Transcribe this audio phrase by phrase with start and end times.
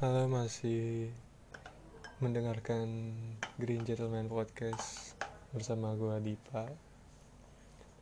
[0.00, 1.12] Halo masih
[2.24, 3.12] mendengarkan
[3.60, 5.12] Green Gentleman Podcast
[5.52, 6.72] bersama gua Dipa.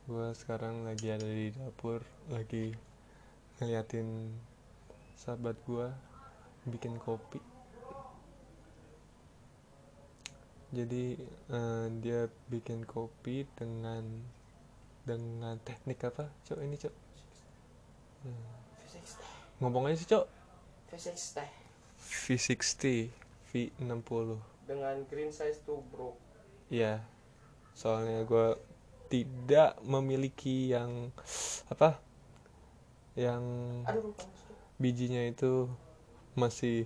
[0.07, 1.99] Gua sekarang lagi ada di dapur
[2.31, 2.71] lagi
[3.59, 4.31] ngeliatin
[5.19, 5.91] sahabat gua
[6.71, 7.43] bikin kopi.
[10.71, 11.19] Jadi
[11.51, 14.07] eh, dia bikin kopi dengan
[15.03, 16.31] dengan teknik apa?
[16.47, 16.95] Cok ini cok.
[18.23, 18.47] Hmm.
[18.87, 19.19] V60
[19.59, 20.25] Ngomong aja sih cok.
[20.95, 21.58] V60
[21.99, 23.11] V60
[23.49, 24.39] V60
[24.69, 26.13] dengan green size tuh bro.
[26.69, 27.01] Iya.
[27.73, 28.53] Soalnya gue
[29.09, 31.09] tidak memiliki yang
[31.73, 31.97] Apa
[33.17, 33.43] Yang
[33.89, 34.13] aduh
[34.79, 35.67] bijinya itu
[36.37, 36.85] masih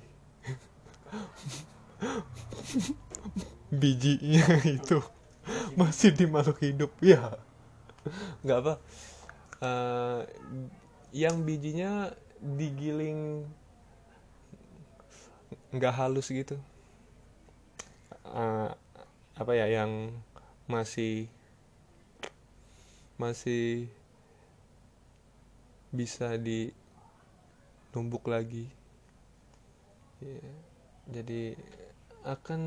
[3.70, 5.04] Bijinya itu
[5.76, 7.36] masih di makhluk hidup ya
[8.44, 8.74] nggak apa.
[9.64, 10.22] Eh,
[11.16, 12.12] yang bijinya
[12.44, 13.48] digiling
[15.76, 16.56] nggak halus gitu.
[18.26, 18.70] Eh,
[19.42, 19.92] apa ya yang
[20.72, 21.28] masih
[23.18, 23.88] masih
[25.94, 28.66] bisa dinumbuk lagi.
[30.24, 30.40] Ya,
[31.12, 31.44] jadi
[32.24, 32.62] akan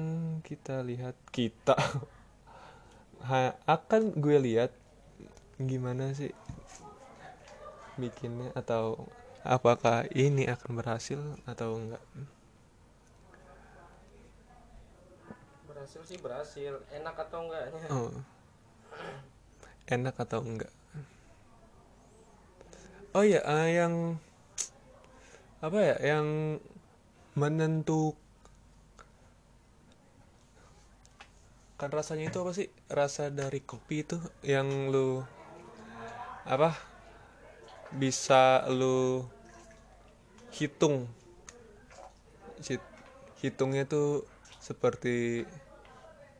[0.44, 1.76] kita lihat kita
[3.28, 4.70] Ha- akan gue lihat
[5.60, 6.32] gimana sih
[7.96, 9.08] bikinnya atau
[9.56, 12.02] apakah ini akan berhasil atau enggak
[15.86, 16.72] berhasil sih berhasil.
[16.90, 17.86] Enak atau enggaknya?
[17.94, 18.10] Oh.
[19.86, 20.74] enak atau enggak?
[23.14, 24.18] Oh ya eh, yang
[25.62, 26.58] apa ya yang
[27.38, 28.18] menentukan
[31.78, 32.66] kan rasanya itu apa sih?
[32.90, 35.22] Rasa dari kopi itu yang lu
[36.42, 36.74] apa?
[37.94, 39.22] Bisa lu
[40.50, 41.06] hitung.
[42.58, 42.94] Hit-
[43.38, 44.26] hitungnya tuh
[44.58, 45.46] seperti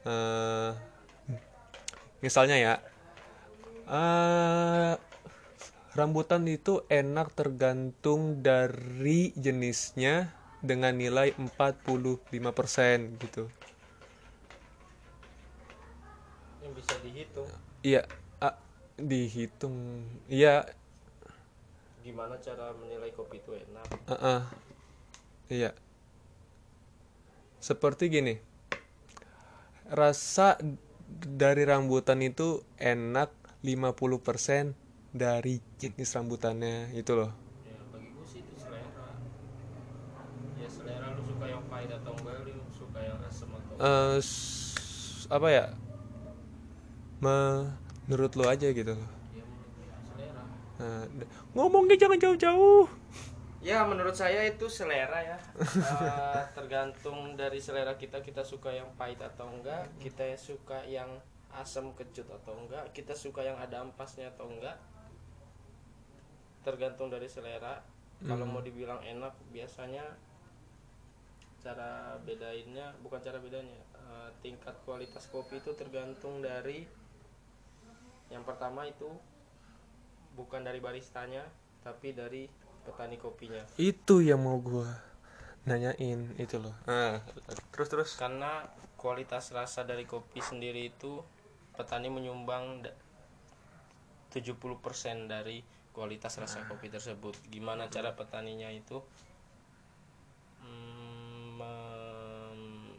[0.07, 0.71] eh,
[2.23, 2.73] misalnya ya
[3.87, 4.95] eh,
[5.99, 10.15] rambutan itu enak tergantung dari jenisnya
[10.69, 13.45] dengan nilai 45% gitu
[16.63, 17.49] yang bisa dihitung
[17.85, 18.03] iya
[18.43, 18.57] ah,
[18.99, 19.77] dihitung
[20.29, 20.65] iya
[22.05, 24.41] gimana cara menilai kopi itu enak Heeh.
[25.51, 25.75] Iya.
[27.61, 28.35] Seperti gini.
[29.87, 30.59] Rasa
[31.43, 33.31] dari rambutan itu enak
[33.63, 34.75] 50%
[35.15, 37.31] dari jenis rambutannya itu loh.
[37.65, 39.07] ya bagi gue sih itu selera
[40.59, 45.27] ya selera lu suka yang pahit atau enggak lu suka yang asam atau enggak s-
[45.31, 45.65] apa ya?
[48.07, 49.11] Menurut lo aja gitu loh.
[49.35, 49.71] ya menurut
[50.07, 50.43] selera
[50.77, 51.05] Nah,
[51.57, 52.87] ngomongnya jangan jauh-jauh.
[53.67, 55.39] Ya menurut saya itu selera ya.
[55.59, 61.11] Eh, tergantung dari selera kita kita suka yang pahit atau enggak kita suka yang
[61.51, 64.79] asam kecut atau enggak kita suka yang ada ampasnya atau enggak.
[66.63, 67.83] Tergantung dari selera.
[68.17, 70.01] Kalau mau dibilang enak biasanya
[71.61, 76.87] cara bedainnya bukan cara bedanya eh, tingkat kualitas kopi itu tergantung dari
[78.31, 79.11] yang pertama itu
[80.39, 81.43] bukan dari baristanya
[81.83, 82.47] tapi dari
[82.87, 84.87] petani kopinya Itu yang mau gua
[85.67, 86.71] nanyain itu loh.
[86.87, 87.19] Nah,
[87.75, 88.11] terus terus.
[88.15, 88.63] karena
[88.95, 91.19] kualitas rasa dari kopi sendiri itu
[91.75, 92.95] petani menyumbang da-
[94.31, 94.55] 70%
[95.27, 95.61] dari
[95.91, 99.01] kualitas rasa kopi tersebut gimana cara petaninya itu
[100.61, 102.95] mm, mem-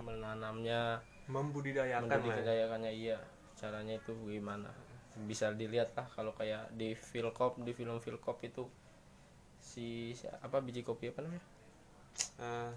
[0.00, 2.16] menanamnya Membudidayakan ya.
[2.16, 3.18] membudidayakannya iya
[3.54, 4.72] caranya itu gimana
[5.30, 8.66] bisa dilihat lah kalau kayak di Philcop di film Philcop itu
[9.62, 11.44] si si- apa biji kopi apa namanya
[12.38, 12.72] Eh,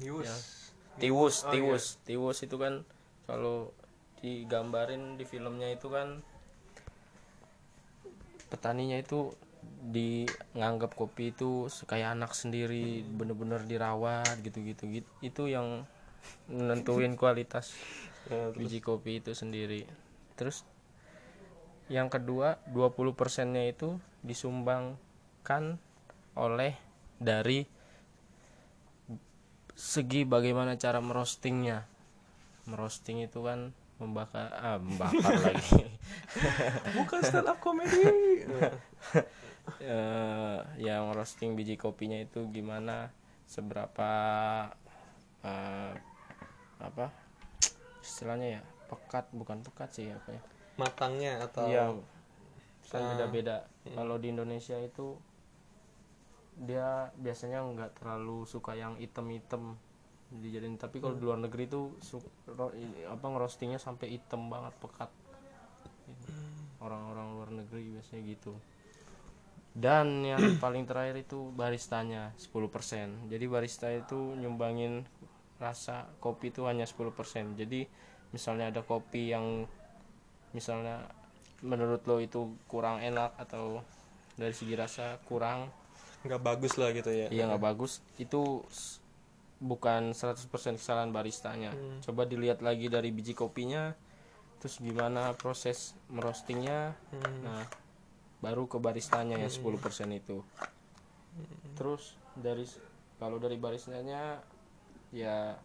[0.00, 0.24] News.
[0.26, 0.36] Ya.
[1.00, 2.84] Tiwus, Oh, Tiwus, Tiwus itu kan
[3.24, 3.72] kalau
[4.20, 6.20] digambarin di filmnya itu kan
[8.52, 9.32] petaninya itu
[9.80, 15.00] dianggap kopi itu kayak anak sendiri, bener-bener dirawat gitu-gitu.
[15.00, 15.08] Gitu.
[15.24, 15.88] Itu yang
[16.52, 17.72] nentuin kualitas
[18.30, 19.84] Ya, biji kopi itu sendiri.
[20.38, 20.62] Terus
[21.90, 25.82] yang kedua, 20 persennya itu disumbangkan
[26.38, 26.78] oleh
[27.18, 27.66] dari
[29.74, 31.88] segi bagaimana cara merostingnya
[32.68, 35.88] merosting itu kan membakar ah membakar lagi
[36.96, 38.04] Bukan stand up comedy.
[39.78, 43.12] Eh, yang roasting biji kopinya itu gimana
[43.46, 44.10] seberapa
[45.46, 45.94] eh,
[46.80, 47.06] apa
[48.00, 50.42] istilahnya ya pekat bukan pekat sih apa ya?
[50.76, 51.84] Matangnya atau Iya,
[52.90, 53.56] kan beda-beda.
[53.94, 55.14] Kalau di Indonesia itu
[56.60, 59.76] dia biasanya nggak terlalu suka yang item-item
[60.30, 60.76] dijadiin.
[60.76, 65.10] Tapi kalau di luar negeri tuh su- ro- i- apa ngerostingnya sampai hitam banget pekat.
[66.80, 68.52] Orang-orang luar negeri biasanya gitu.
[69.70, 75.06] Dan yang paling terakhir itu baristanya 10% jadi barista itu nyumbangin
[75.60, 77.12] rasa kopi itu hanya 10%
[77.54, 77.86] jadi
[78.32, 79.68] misalnya ada kopi yang
[80.56, 81.06] misalnya
[81.60, 83.84] menurut lo itu kurang enak atau
[84.40, 85.68] dari segi rasa kurang
[86.24, 87.28] nggak bagus lah gitu ya.
[87.28, 88.64] iya nggak bagus itu
[89.60, 90.48] bukan 100%
[90.80, 91.76] kesalahan baristanya.
[92.00, 93.92] Coba dilihat lagi dari biji kopinya
[94.60, 96.96] terus gimana proses merostingnya.
[97.44, 97.64] Nah
[98.40, 99.68] baru ke baristanya yang 10%
[100.16, 100.40] itu.
[101.76, 102.64] Terus dari
[103.20, 104.40] kalau dari baristanya
[105.10, 105.58] ya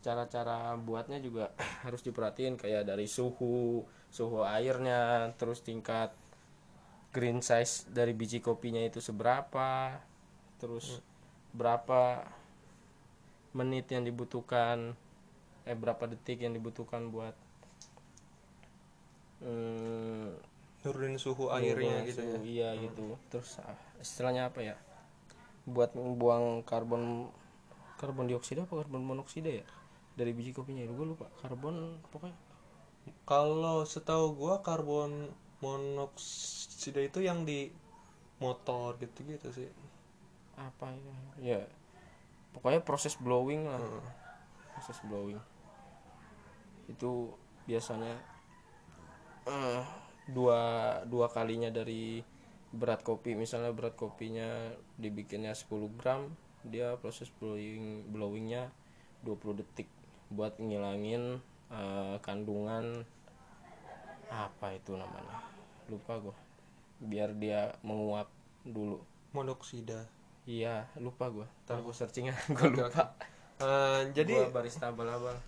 [0.00, 1.52] cara-cara buatnya juga
[1.84, 6.14] harus diperhatiin kayak dari suhu suhu airnya terus tingkat
[7.12, 10.00] green size dari biji kopinya itu seberapa
[10.56, 11.00] terus
[11.56, 12.24] berapa
[13.56, 14.92] menit yang dibutuhkan
[15.66, 17.34] eh berapa detik yang dibutuhkan buat
[19.42, 20.38] hmm,
[20.86, 22.70] nurunin suhu airnya gitu suhu, ya.
[22.72, 23.18] iya gitu.
[23.32, 24.76] Terus ah, istilahnya apa ya?
[25.66, 27.26] Buat membuang karbon
[27.96, 29.64] karbon dioksida apa karbon monoksida ya?
[30.16, 31.28] Dari biji kopinya gue lupa.
[31.40, 32.36] Karbon pokoknya.
[33.22, 35.30] Kalau setahu gua karbon
[35.62, 37.70] monoksida itu yang di
[38.42, 39.70] motor gitu-gitu sih.
[40.56, 41.16] Apa ya?
[41.40, 41.60] Ya
[42.56, 43.80] pokoknya proses blowing lah.
[44.76, 45.40] Proses blowing.
[46.88, 47.36] Itu
[47.68, 48.16] biasanya
[49.46, 49.82] eh,
[50.30, 50.60] dua
[51.06, 52.24] dua kalinya dari
[52.72, 53.36] berat kopi.
[53.38, 56.32] Misalnya berat kopinya dibikinnya 10 gram
[56.68, 58.70] dia proses blowing blowingnya
[59.22, 59.88] 20 detik
[60.30, 61.38] buat ngilangin
[61.70, 63.06] eh, kandungan
[64.26, 65.46] apa itu namanya?
[65.86, 66.36] Lupa gua.
[66.98, 68.26] Biar dia menguap
[68.66, 68.98] dulu.
[69.30, 70.06] Monoksida.
[70.46, 71.46] Iya lupa gua.
[71.66, 73.14] Ntar gua searching gua lupa.
[73.56, 75.38] Eh, jadi Gua barista abal-abal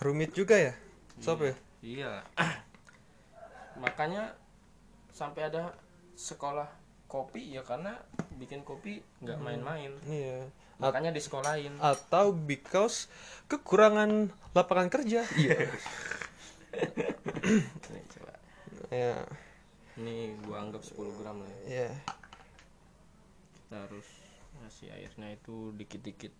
[0.00, 0.74] rumit juga ya?
[1.20, 1.54] Sob ya?
[1.80, 2.12] Iya.
[3.82, 4.36] Makanya
[5.12, 5.72] sampai ada
[6.16, 6.68] sekolah
[7.08, 7.96] kopi ya karena
[8.36, 9.92] bikin kopi nggak main-main.
[10.06, 10.44] iya
[10.76, 11.72] Makanya di sekolahin.
[11.80, 13.08] atau because
[13.48, 15.56] kekurangan lapangan kerja iya
[17.88, 18.34] Nih, coba.
[18.92, 19.24] ya
[19.96, 21.48] Ini gua anggap 10 gram lah.
[21.64, 21.88] ya.
[21.88, 21.90] ya
[23.56, 24.08] Kita harus
[24.60, 26.32] ngasih airnya itu dikit-dikit.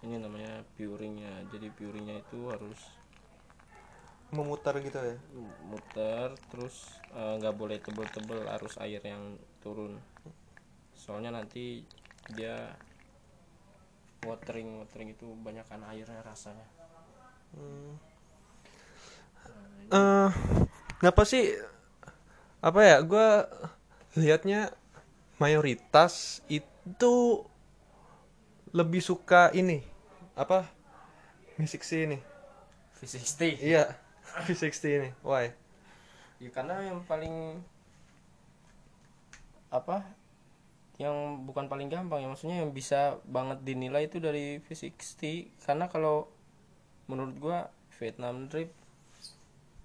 [0.00, 1.44] Ini namanya puringnya.
[1.50, 2.80] Jadi puringnya itu harus
[4.28, 5.16] memutar gitu ya?
[5.68, 9.96] Muter terus eh, nggak boleh tebel-tebel arus air yang turun.
[10.92, 11.84] Soalnya nanti
[12.36, 12.76] dia
[14.26, 16.66] watering watering itu banyakkan airnya rasanya.
[19.88, 20.28] Eh
[21.00, 21.56] kenapa sih
[22.60, 23.48] apa ya gua
[24.18, 24.74] lihatnya
[25.38, 27.46] mayoritas itu
[28.74, 29.80] lebih suka ini
[30.36, 30.68] apa
[31.56, 32.18] musik sih ini.
[32.98, 34.07] V60 iya
[34.46, 35.50] V60 ini why?
[36.38, 37.58] Ya karena yang paling
[39.68, 40.00] apa
[40.98, 45.22] yang bukan paling gampang ya maksudnya yang bisa banget dinilai itu dari V60
[45.62, 46.26] karena kalau
[47.06, 47.58] menurut gua
[47.98, 48.70] Vietnam drip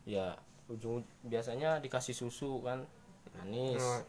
[0.09, 0.33] ya
[0.71, 2.81] ujung biasanya dikasih susu kan
[3.37, 3.99] manis Oh,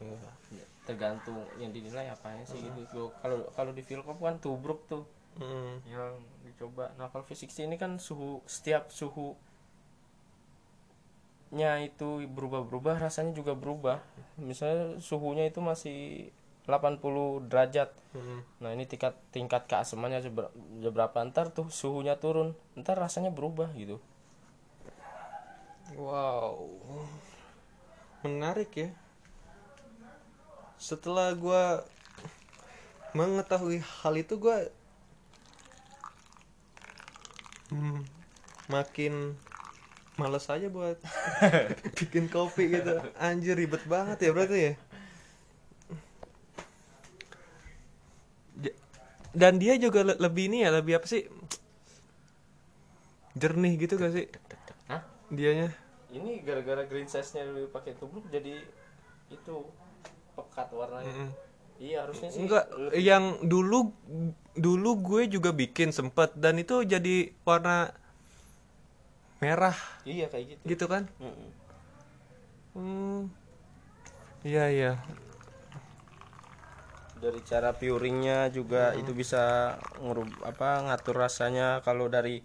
[0.52, 0.64] iya.
[0.84, 3.08] tergantung yang dinilai apanya sih gitu.
[3.24, 5.04] Kalau kalau di Philcop kan tubruk tuh.
[5.34, 5.82] Mm.
[5.90, 6.14] yang
[6.46, 6.94] dicoba.
[6.94, 9.34] Nah kalau V60 ini kan suhu setiap suhu
[11.52, 13.98] nya itu berubah-berubah rasanya juga berubah
[14.40, 16.30] misalnya suhunya itu masih
[16.64, 18.40] 80 derajat Mm.
[18.62, 23.98] nah ini tingkat tingkat keasamannya seber- seberapa ntar tuh suhunya turun ntar rasanya berubah gitu
[25.96, 26.68] Wow,
[28.24, 28.88] menarik ya.
[30.78, 31.84] Setelah gua
[33.14, 34.66] mengetahui hal itu, gua
[37.70, 38.00] hmm,
[38.72, 39.36] makin
[40.14, 40.98] males aja buat
[41.98, 43.02] bikin kopi gitu.
[43.18, 44.72] Anjir ribet banget ya berarti ya.
[49.34, 51.26] Dan dia juga le- lebih ini ya, lebih apa sih?
[53.34, 54.26] Jernih gitu gak sih
[54.86, 55.02] Hah?
[55.26, 55.74] dianya?
[56.14, 58.62] ini gara-gara green size nya dulu pakai tubruk jadi
[59.26, 59.54] itu
[60.38, 61.30] pekat warnanya Mm.
[61.82, 63.90] iya harusnya sih Enggak, yang dulu
[64.54, 67.90] dulu gue juga bikin sempet dan itu jadi warna
[69.44, 69.76] merah.
[70.08, 70.62] Iya kayak gitu.
[70.64, 71.04] Gitu kan?
[71.20, 71.50] Mm-mm.
[72.74, 73.20] Hmm.
[74.40, 74.92] Iya iya.
[77.24, 79.74] dari cara puringnya juga itu bisa
[80.04, 81.80] ngerub apa ngatur rasanya.
[81.80, 82.44] Kalau dari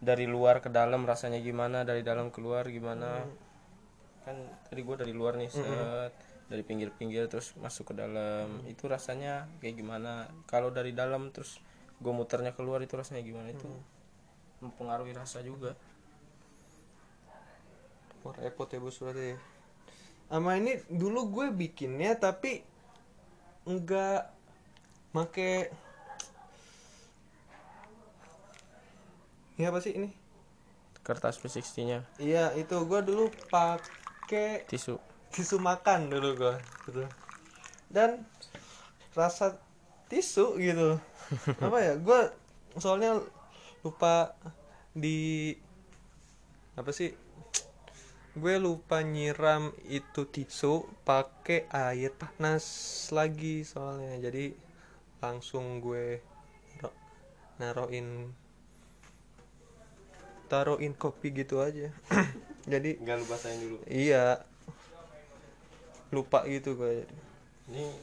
[0.00, 3.28] dari luar ke dalam rasanya gimana dari dalam keluar gimana.
[4.24, 4.36] Kan
[4.72, 6.12] tadi gua dari luar nih set.
[6.48, 8.64] Dari pinggir-pinggir terus masuk ke dalam.
[8.64, 10.32] Itu rasanya kayak gimana?
[10.48, 11.60] Kalau dari dalam terus
[12.00, 13.52] gue muternya keluar itu rasanya gimana?
[13.52, 13.68] Itu
[14.64, 15.76] mempengaruhi rasa juga
[18.26, 19.36] Wah, repot ya bos berarti ya.
[20.28, 22.60] Sama ini dulu gue bikinnya tapi
[23.64, 24.28] enggak
[25.16, 25.72] make
[29.58, 30.08] ini apa sih ini?
[31.08, 35.00] kertas P60 nya Iya itu gue dulu pakai tisu
[35.32, 37.04] tisu makan dulu gue gitu.
[37.88, 38.28] Dan
[39.16, 39.56] rasa
[40.12, 41.00] tisu gitu.
[41.64, 41.94] apa ya?
[41.96, 42.28] Gue
[42.76, 43.16] soalnya
[43.80, 44.36] lupa
[44.92, 45.56] di
[46.76, 47.16] apa sih?
[48.36, 52.64] Gue lupa nyiram itu tisu pakai air panas
[53.14, 54.14] lagi soalnya.
[54.20, 54.52] Jadi
[55.24, 56.20] langsung gue
[56.82, 56.98] ro-
[57.58, 58.30] naroin
[60.48, 61.88] taruhin kopi gitu aja.
[62.72, 64.44] Jadi nggak lupa saya dulu iya
[66.12, 67.04] lupa gitu gue
[67.68, 67.96] ini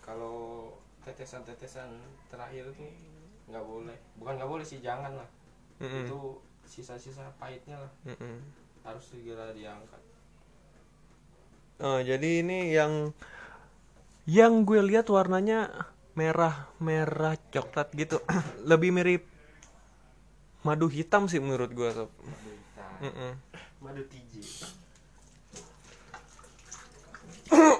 [0.00, 0.72] kalau
[1.04, 1.88] tetesan-tetesan
[2.32, 2.88] terakhir tuh
[3.48, 5.28] nggak boleh bukan nggak boleh sih jangan lah
[5.80, 6.04] Mm-mm.
[6.04, 6.18] itu
[6.64, 8.40] sisa-sisa pahitnya lah Mm-mm.
[8.86, 10.02] Harus segera diangkat.
[11.82, 13.12] Oh, jadi ini yang
[14.24, 15.68] yang gue lihat warnanya
[16.16, 18.22] merah merah coklat gitu.
[18.70, 19.22] Lebih mirip
[20.64, 22.10] madu hitam sih menurut gue sob.
[22.96, 23.36] Mm-mm.
[23.84, 24.40] madu tiji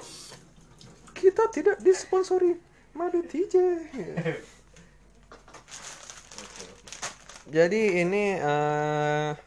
[1.19, 2.61] kita tidak disponsori
[2.93, 3.55] madu TJ
[7.57, 9.46] jadi ini eh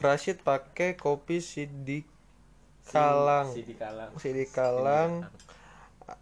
[0.00, 2.08] Rashid pakai kopi sidik
[2.88, 5.28] kalang Sidi Kalang sidik kalang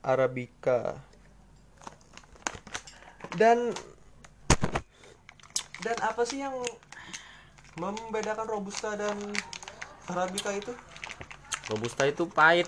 [0.02, 0.98] arabica.
[3.38, 3.70] Dan
[5.78, 6.58] dan apa sih yang
[7.78, 9.14] membedakan robusta dan
[10.10, 10.74] arabica itu?
[11.70, 12.66] Robusta itu pahit.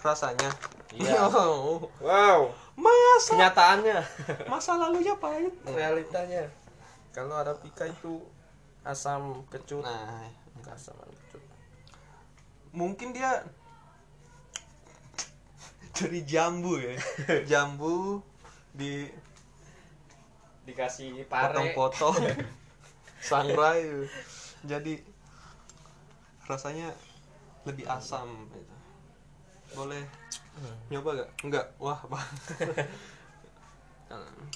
[0.00, 0.50] Rasanya.
[0.96, 1.28] Iya.
[1.36, 2.48] Oh, wow.
[2.72, 3.98] Masa kenyataannya.
[4.48, 5.52] masa lalunya pahit.
[5.68, 6.48] Realitanya.
[7.12, 8.24] Kalau arabica itu
[8.82, 9.82] asam kecut.
[9.82, 10.26] Nah
[10.62, 11.42] asaman kecut.
[12.72, 13.44] mungkin dia
[15.92, 16.96] dari jambu ya.
[17.50, 18.24] Jambu
[18.72, 19.04] di
[20.64, 21.52] dikasih pare.
[21.52, 22.16] Potong-potong
[23.28, 24.08] sangrai.
[24.64, 25.04] Jadi
[26.48, 26.90] rasanya
[27.62, 28.74] lebih asam gitu.
[29.72, 30.04] boleh
[30.92, 32.28] nyoba gak enggak wah bang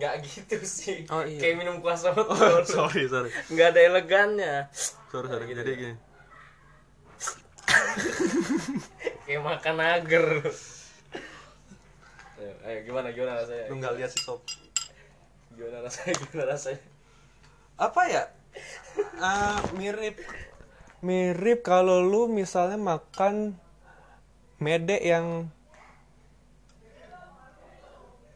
[0.00, 1.04] nggak gitu sih.
[1.12, 1.36] Oh, iya.
[1.36, 2.24] kayak minum kuah soto
[2.64, 3.28] sorry sorry.
[3.52, 4.54] Nggak ada elegannya.
[5.12, 5.52] Sorry sorry.
[5.52, 5.94] Jadi gini.
[9.28, 10.24] Kayak makan agar.
[12.40, 13.70] Ayo, ayo gimana gimana rasanya?
[13.70, 14.42] Lu nggak lihat sih sob?
[15.54, 16.82] Gimana rasanya gimana rasanya?
[17.78, 18.22] Apa ya?
[19.22, 20.18] Ah, mirip.
[21.04, 23.54] Mirip kalau lu misalnya makan
[24.58, 25.48] mede yang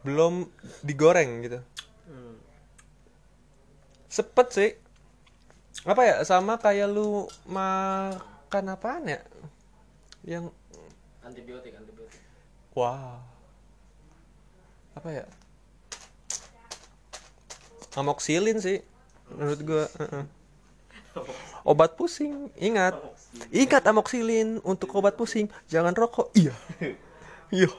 [0.04, 0.46] belum
[0.84, 1.58] digoreng gitu.
[2.04, 2.36] Hmm.
[4.12, 4.70] sepet sih.
[5.88, 9.20] Apa ya sama kayak lu makan apaan ya?
[10.22, 10.52] Yang
[11.24, 12.20] antibiotik antibiotik.
[12.76, 13.18] Wah.
[14.94, 15.26] Apa ya?
[17.96, 18.84] Amoxilin sih
[19.34, 19.84] menurut gua
[21.64, 22.94] obat pusing ingat.
[23.50, 26.30] Ingat amoxilin untuk obat pusing jangan rokok.
[26.36, 26.54] Iya.
[27.54, 27.70] Iya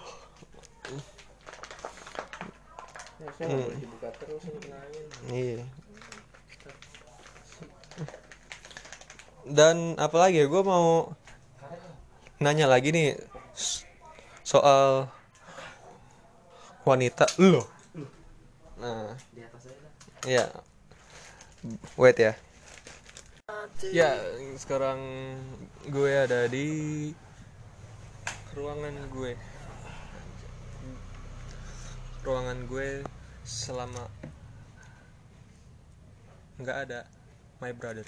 [3.35, 5.63] nggak boleh dibuka terus kenalin Iya.
[9.45, 11.13] Dan apalagi ya, gue mau
[12.41, 13.13] nanya lagi nih
[14.41, 15.09] soal
[16.81, 17.65] wanita lo.
[18.81, 19.91] Nah, di atas saya dah.
[20.25, 20.45] ya,
[21.97, 22.33] wait ya.
[23.93, 24.17] Ya,
[24.57, 24.99] sekarang
[25.93, 27.13] gue ada di
[28.57, 29.33] ruangan gue.
[32.25, 33.05] Ruangan gue
[33.45, 34.09] selama
[36.57, 37.05] nggak ada
[37.61, 38.03] my brother.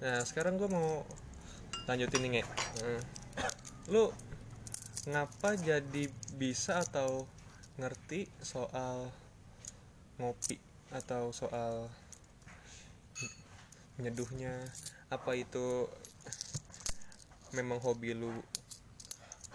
[0.00, 1.04] Nah, sekarang gue mau
[1.84, 2.42] lanjutin nih, Nge.
[2.80, 3.02] Nah,
[3.88, 4.12] Lu
[5.08, 7.24] ngapa jadi bisa atau
[7.80, 9.08] ngerti soal
[10.20, 10.60] ngopi
[10.92, 11.88] atau soal
[13.96, 14.52] nyeduhnya
[15.08, 15.88] apa itu
[17.56, 18.28] memang hobi lu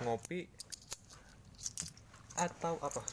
[0.02, 0.50] ngopi
[2.34, 3.06] atau apa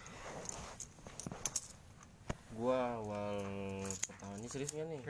[2.61, 3.40] gua awal
[4.05, 5.00] pertama ini serius nggak nih?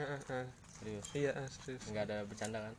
[0.79, 1.05] Serius?
[1.11, 1.83] Iya ah, serius.
[1.91, 2.75] Nggak ada bercanda kan?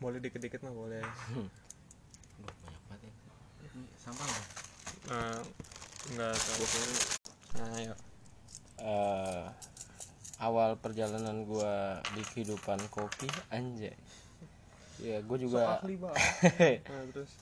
[0.00, 1.04] Boleh dikit-dikit mah boleh.
[1.36, 1.46] Duh,
[2.40, 3.12] banyak banget ya.
[4.00, 4.46] Sampah nggak?
[5.12, 5.40] Nah,
[6.16, 6.64] nggak tahu.
[7.60, 7.94] Nah ayo.
[8.80, 9.44] Eh,
[10.40, 13.92] awal perjalanan gua di kehidupan kopi anjay.
[15.00, 16.20] Ya gue So juga ahli banget.
[16.92, 17.32] Nah, terus?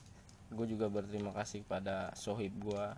[0.51, 2.95] Gue juga berterima kasih pada sohib gua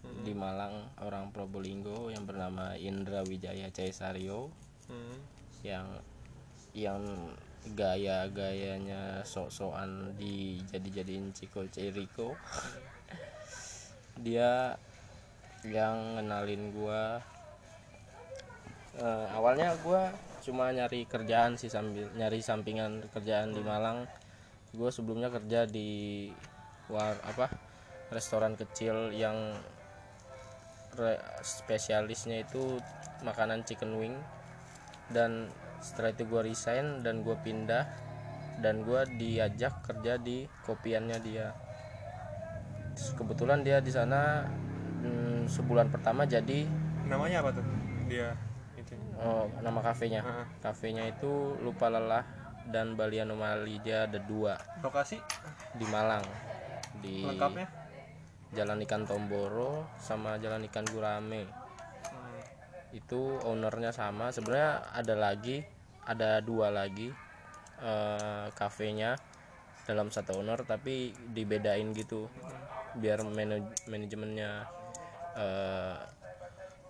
[0.00, 0.24] Hmm.
[0.24, 4.48] di Malang orang Probolinggo yang bernama Indra Wijaya Caisario
[4.88, 5.16] hmm.
[5.64, 5.86] yang
[6.72, 7.02] yang
[7.76, 12.32] gaya-gayanya sok-sokan di jadi-jadiin Ciko Ciriko
[14.24, 14.72] dia
[15.68, 17.20] yang ngenalin gua
[18.98, 20.10] Eh, awalnya gua
[20.42, 24.08] cuma nyari kerjaan sih sambil nyari sampingan kerjaan di Malang
[24.72, 26.32] gue sebelumnya kerja di
[26.88, 27.52] war apa
[28.08, 29.36] restoran kecil yang
[31.40, 32.78] spesialisnya itu
[33.24, 34.16] makanan chicken wing.
[35.10, 35.50] Dan
[35.82, 37.84] setelah itu gue resign dan gue pindah.
[38.60, 41.52] Dan gue diajak kerja di kopiannya dia.
[42.92, 44.44] Terus kebetulan dia di sana
[45.00, 46.68] mm, sebulan pertama jadi
[47.08, 47.64] namanya apa tuh?
[48.06, 48.36] Dia
[48.76, 48.94] itu.
[49.18, 50.22] Oh, nama kafenya.
[50.62, 52.22] Kafenya itu lupa lelah
[52.68, 54.54] dan Bali Anomali dia ada dua.
[54.84, 55.18] Lokasi?
[55.74, 56.22] Di Malang.
[57.00, 57.79] Di lengkapnya
[58.50, 61.46] Jalan Ikan Tomboro sama Jalan Ikan Gurame.
[62.10, 62.42] Hmm.
[62.90, 64.34] itu ownernya sama.
[64.34, 65.62] Sebenarnya ada lagi
[66.06, 67.06] ada dua lagi
[67.78, 69.14] eh, kafenya
[69.86, 72.26] dalam satu owner tapi dibedain gitu
[72.98, 74.66] biar manaj- manajemennya
[75.38, 75.98] eh,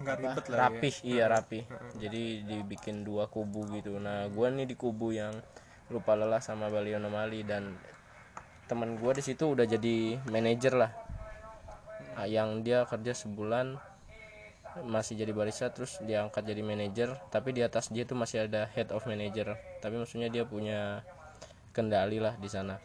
[0.01, 0.95] nggak ribet lah rapih.
[1.05, 1.65] Iya rapih.
[2.01, 4.01] Jadi dibikin dua kubu gitu.
[4.01, 5.37] Nah gua nih di kubu yang
[5.93, 7.77] lupa lelah sama Bali Anomali dan
[8.65, 10.89] teman gua di situ udah jadi manajer lah.
[10.97, 11.00] Ah,
[12.27, 13.79] yang dia kerja sebulan
[14.87, 17.15] masih jadi barista terus dia angkat jadi manajer.
[17.33, 19.59] Tapi di atas dia tuh masih ada head of manager.
[19.83, 21.03] Tapi maksudnya dia punya
[21.75, 22.79] kendali lah di sana.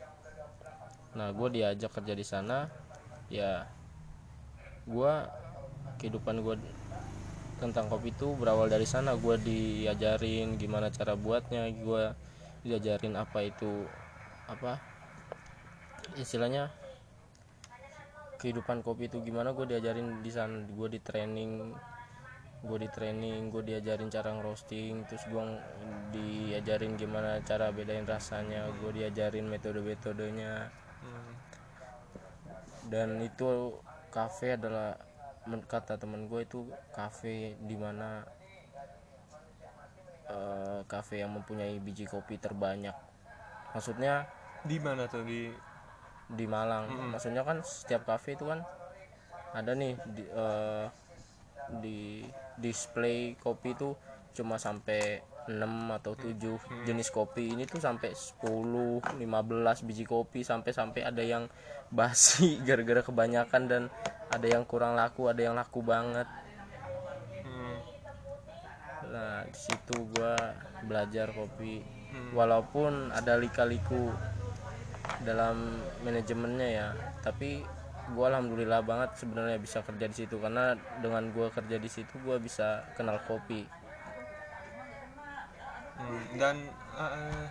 [1.15, 2.69] Nah gue diajak kerja di sana.
[3.29, 3.65] Ya
[4.85, 5.29] gua
[5.97, 6.55] kehidupan gue
[7.57, 9.13] tentang kopi itu berawal dari sana.
[9.17, 11.69] Gue diajarin gimana cara buatnya.
[11.71, 12.13] Gue
[12.65, 13.85] diajarin apa itu
[14.49, 14.81] apa
[16.17, 16.69] istilahnya
[18.45, 19.57] kehidupan kopi itu gimana?
[19.57, 21.73] Gue diajarin di sana gue di training
[22.65, 25.43] gue di training gue diajarin cara ngerosting terus gue
[26.09, 30.73] diajarin gimana cara bedain rasanya gue diajarin metode-metodenya.
[31.05, 31.33] Hmm.
[32.89, 33.77] dan itu
[34.09, 34.97] kafe adalah
[35.69, 38.25] kata temen gue itu kafe di mana
[40.25, 42.97] eh, kafe yang mempunyai biji kopi terbanyak.
[43.77, 44.25] Maksudnya
[44.65, 45.21] di mana tuh?
[45.21, 45.53] Di
[46.29, 46.89] di Malang.
[47.13, 48.65] Maksudnya kan setiap kafe itu kan
[49.55, 50.85] ada nih di, eh,
[51.79, 51.99] di
[52.59, 53.95] display kopi itu
[54.35, 57.53] cuma sampai 6 atau 7 jenis kopi.
[57.53, 61.45] Ini tuh sampai 10 15 biji kopi sampai sampai ada yang
[61.93, 63.83] basi gara-gara kebanyakan dan
[64.33, 66.25] ada yang kurang laku ada yang laku banget.
[67.45, 67.77] Hmm.
[69.05, 70.35] nah di situ gua
[70.83, 71.85] belajar kopi.
[72.33, 74.11] Walaupun ada lika-liku
[75.23, 76.87] dalam manajemennya ya.
[77.21, 77.63] Tapi
[78.13, 80.35] gua alhamdulillah banget sebenarnya bisa kerja di situ.
[80.37, 83.65] Karena dengan gua kerja di situ gua bisa kenal kopi.
[85.95, 86.55] Hmm, dan
[86.99, 87.47] uh,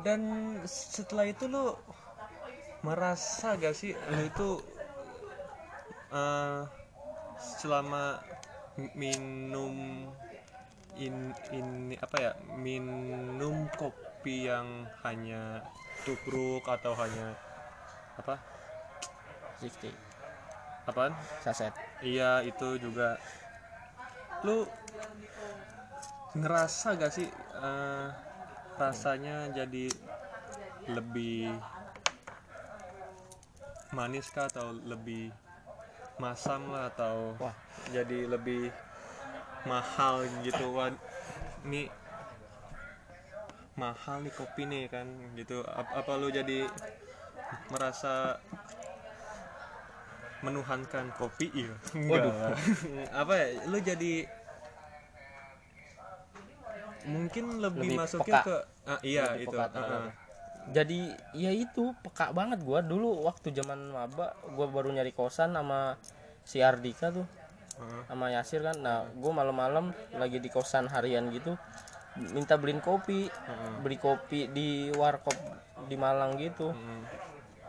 [0.00, 0.20] dan
[0.64, 1.76] setelah itu lu
[2.86, 4.48] merasa gak sih lu itu
[6.14, 6.64] uh,
[7.36, 8.22] selama
[8.94, 10.06] minum
[10.98, 15.62] in ini apa ya minum kopi yang hanya
[16.02, 17.36] tubruk atau hanya
[18.18, 18.34] apa?
[19.62, 19.90] 60
[20.88, 21.12] apaan?
[21.44, 21.74] Saset.
[22.00, 23.20] Iya itu juga.
[24.46, 24.64] Lu
[26.38, 27.28] ngerasa gak sih
[27.58, 28.06] eh,
[28.78, 29.90] rasanya jadi
[30.88, 31.50] lebih
[33.92, 35.32] manis kah atau lebih
[36.22, 37.54] masam lah atau Wah.
[37.90, 38.70] jadi lebih
[39.66, 40.70] mahal gitu?
[40.72, 40.92] Wah,
[41.66, 41.90] ini
[43.78, 46.66] mahal nih kopi nih kan gitu apa, apa lu jadi
[47.70, 48.36] merasa
[50.40, 52.34] menuhankan kopi iya Waduh.
[53.22, 54.12] apa ya lu jadi
[57.08, 58.44] mungkin lebih, Lebih masuknya peka.
[58.44, 60.12] ke ah, iya Lebih itu peka ah, terhadap- ah.
[60.68, 61.00] jadi
[61.32, 65.96] ya itu peka banget gua dulu waktu zaman maba gua baru nyari kosan sama
[66.42, 67.24] si Ardika tuh
[67.78, 68.02] Heeh.
[68.06, 71.54] sama Yasir kan nah gue malam-malam lagi di kosan harian gitu
[72.34, 73.30] minta beliin kopi.
[73.82, 75.34] Beli kopi di warkop
[75.86, 76.72] di Malang gitu.
[76.74, 77.04] Hmm.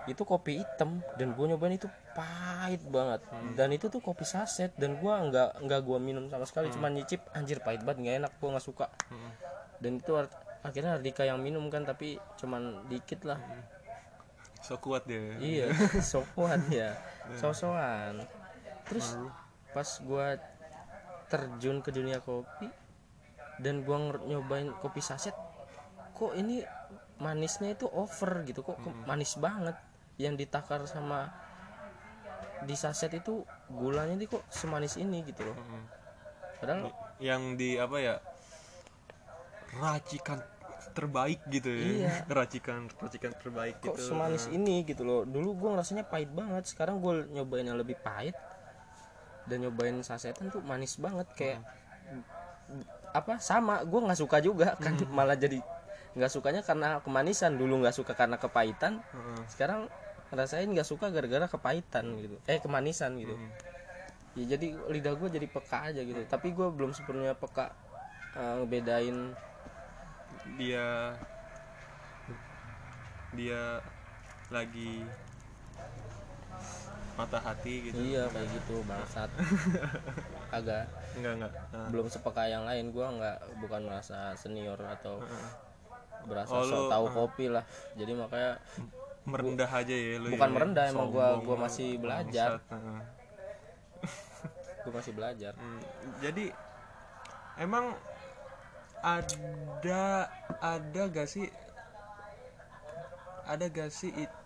[0.09, 1.85] itu kopi hitam dan gue nyobain itu
[2.17, 3.21] pahit banget.
[3.29, 3.53] Hmm.
[3.53, 6.73] dan itu tuh kopi saset dan gue nggak nggak gue minum sama sekali.
[6.73, 6.81] Hmm.
[6.81, 8.89] cuma nyicip anjir pahit banget nggak enak gue nggak suka.
[9.13, 9.31] Hmm.
[9.77, 10.17] dan itu
[10.65, 13.38] akhirnya Ardika yang minum kan tapi cuman dikit lah.
[14.65, 15.38] So kuat dia.
[15.38, 15.77] Iya
[16.09, 16.97] sokoan ya
[17.38, 18.25] sosokan
[18.89, 19.13] terus
[19.69, 20.41] pas gua
[21.29, 22.65] terjun ke dunia kopi
[23.60, 25.36] dan gua nyobain kopi saset
[26.15, 26.63] kok ini
[27.19, 29.76] manisnya itu over gitu kok kok manis banget.
[30.19, 31.32] Yang ditakar sama
[32.67, 35.58] di saset itu gulanya ini kok semanis ini gitu loh.
[36.60, 36.91] Padahal
[37.24, 38.15] yang di apa ya
[39.80, 40.43] racikan
[40.91, 41.88] terbaik gitu ya.
[41.88, 42.13] Iya.
[42.39, 44.12] racikan racikan terbaik kok gitu.
[44.12, 45.24] semanis ini gitu loh.
[45.24, 48.36] Dulu gua ngerasanya pahit banget sekarang gue nyobain yang lebih pahit.
[49.48, 51.60] Dan nyobain sasetan tuh manis banget kayak
[53.10, 55.60] apa sama gue nggak suka juga kan malah jadi
[56.17, 59.41] nggak sukanya karena kemanisan dulu nggak suka karena kepahitan Heeh.
[59.49, 59.86] sekarang
[60.29, 63.34] ngerasain nggak suka gara-gara kepahitan gitu eh kemanisan gitu.
[64.38, 67.73] Ya jadi lidah gue jadi peka aja gitu tapi gue belum sepenuhnya peka
[68.38, 69.17] eh, ngebedain.
[70.58, 71.17] Dia
[73.34, 73.82] dia
[74.49, 75.05] lagi
[77.19, 77.99] patah hati gitu.
[77.99, 79.27] Iya kayak gitu bangsat.
[80.58, 80.88] Agak
[81.19, 81.51] enggak enggak.
[81.75, 85.19] Nah, belum sepeka yang lain gua nggak bukan merasa senior atau
[86.23, 87.63] berasa Oh, sok lu, tahu kopi lah.
[87.99, 88.55] Jadi makanya
[89.27, 90.55] merendah aja ya lu bukan ya.
[90.55, 92.49] merendah emang gua Sombong gua masih belajar.
[92.71, 92.99] Heeh.
[94.88, 95.53] gua masih belajar.
[95.60, 95.79] Hmm,
[96.23, 96.45] jadi
[97.60, 97.91] emang
[99.03, 100.27] ada
[100.60, 101.47] ada gak sih
[103.47, 104.38] ada gak sih itu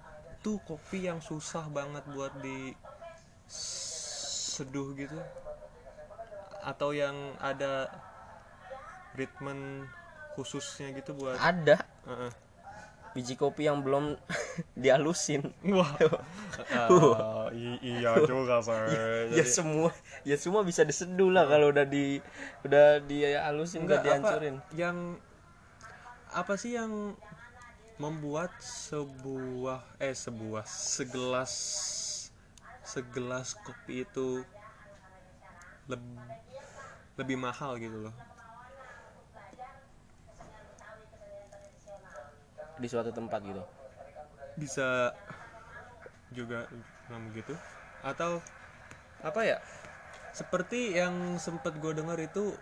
[0.61, 2.75] kopi yang susah banget buat di
[3.47, 5.19] seduh gitu.
[6.63, 7.87] Atau yang ada
[9.13, 9.87] treatment
[10.33, 11.85] khususnya gitu buat ada.
[12.09, 12.31] Heeh.
[13.13, 14.17] biji kopi yang belum
[14.81, 15.45] dihalusin.
[15.69, 15.93] Wah.
[16.73, 19.89] Ah, i- iya juga saya ya semua
[20.21, 22.21] ya semua bisa diseduh lah kalau udah di
[22.61, 24.55] udah dihalusin udah apa dihancurin.
[24.77, 25.17] yang
[26.29, 27.17] apa sih yang
[28.01, 31.53] membuat sebuah eh sebuah segelas
[32.83, 34.45] segelas kopi itu
[35.89, 36.33] leb-
[37.19, 38.15] lebih mahal gitu loh.
[42.81, 43.63] Di suatu tempat gitu?
[44.57, 45.13] Bisa
[46.33, 46.65] juga
[47.07, 47.53] bilang begitu
[48.03, 48.41] atau
[49.23, 49.57] apa ya?
[50.33, 52.53] Seperti yang sempat gue dengar itu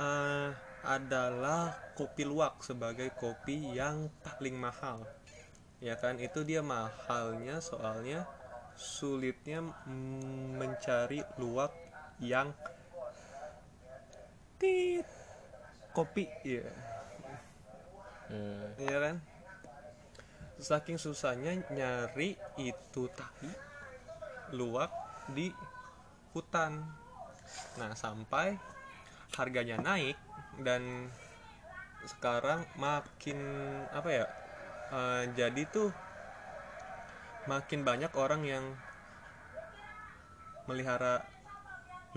[0.00, 0.50] eh,
[0.84, 5.04] adalah kopi luwak sebagai kopi yang paling mahal
[5.80, 8.28] ya kan itu dia mahalnya soalnya
[8.76, 9.60] sulitnya
[10.56, 11.72] mencari luwak
[12.20, 12.52] yang
[14.60, 15.04] tit
[15.92, 16.68] kopi ya
[18.28, 18.80] hmm.
[18.80, 19.16] Iya kan?
[20.60, 23.50] Saking susahnya nyari itu tahi
[24.52, 24.92] luwak
[25.32, 25.50] di
[26.36, 26.84] hutan.
[27.80, 28.54] Nah, sampai
[29.34, 30.14] harganya naik
[30.58, 31.10] dan
[32.06, 33.38] sekarang makin
[33.92, 34.26] apa ya?
[34.92, 35.90] eh, jadi tuh
[37.48, 38.64] makin banyak orang yang
[40.68, 41.24] melihara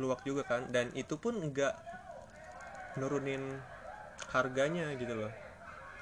[0.01, 1.73] luwak juga kan dan itu pun enggak
[2.97, 3.61] nurunin
[4.33, 5.31] harganya gitu loh.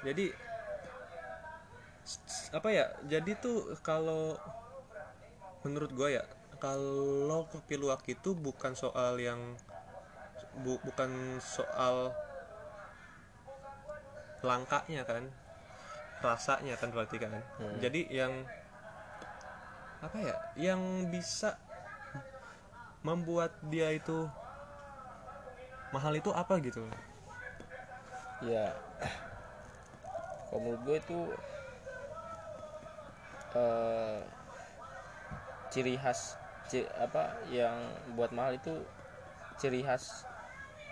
[0.04, 0.32] Jadi
[2.52, 4.36] apa ya jadi tuh kalau
[5.64, 6.24] menurut gue ya
[6.64, 9.40] kalau kopi luwak itu bukan soal yang
[10.56, 12.12] bu- bukan soal
[14.42, 15.24] langkanya kan
[16.22, 17.32] rasanya kan berarti kan.
[17.82, 18.32] Jadi yang
[20.02, 21.54] apa ya yang bisa
[23.02, 24.30] membuat dia itu
[25.94, 26.82] mahal itu apa gitu?
[28.42, 28.74] Ya
[30.50, 31.18] kalau menurut gue itu
[33.54, 34.22] eh,
[35.72, 36.36] ciri khas
[36.68, 37.76] ci- apa yang
[38.16, 38.84] buat mahal itu
[39.60, 40.26] ciri khas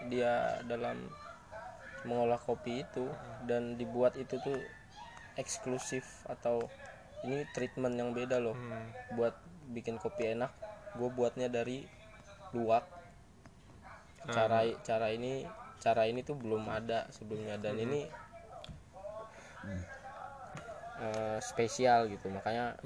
[0.08, 0.96] dia dalam
[2.08, 3.04] mengolah kopi itu
[3.44, 4.56] dan dibuat itu tuh
[5.36, 6.64] eksklusif atau
[7.24, 8.56] ini treatment yang beda loh.
[8.56, 8.88] Hmm.
[9.18, 9.36] buat
[9.70, 10.50] bikin kopi enak
[10.96, 11.84] gue buatnya dari
[12.56, 12.86] luwak.
[14.30, 15.44] Cara cara ini
[15.80, 18.08] cara ini tuh belum ada sebelumnya dan ini
[21.00, 22.32] eh, spesial gitu.
[22.32, 22.76] Makanya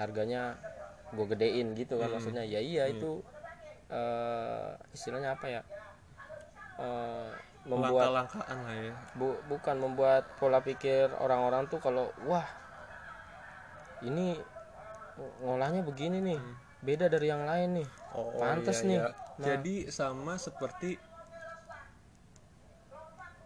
[0.00, 0.56] harganya
[1.14, 2.44] gue gedein gitu kan maksudnya.
[2.44, 3.20] Ya iya itu
[3.92, 5.62] eh, istilahnya apa ya
[6.74, 7.30] Eh,
[7.64, 12.44] membuat langkah-langkahan lah ya bu- bukan membuat pola pikir orang-orang tuh kalau wah
[14.04, 14.42] ini
[15.16, 16.40] ngolahnya begini nih
[16.84, 19.08] beda dari yang lain nih Oh, pantas iya, nih iya.
[19.34, 19.46] Nah.
[19.50, 20.94] Jadi sama seperti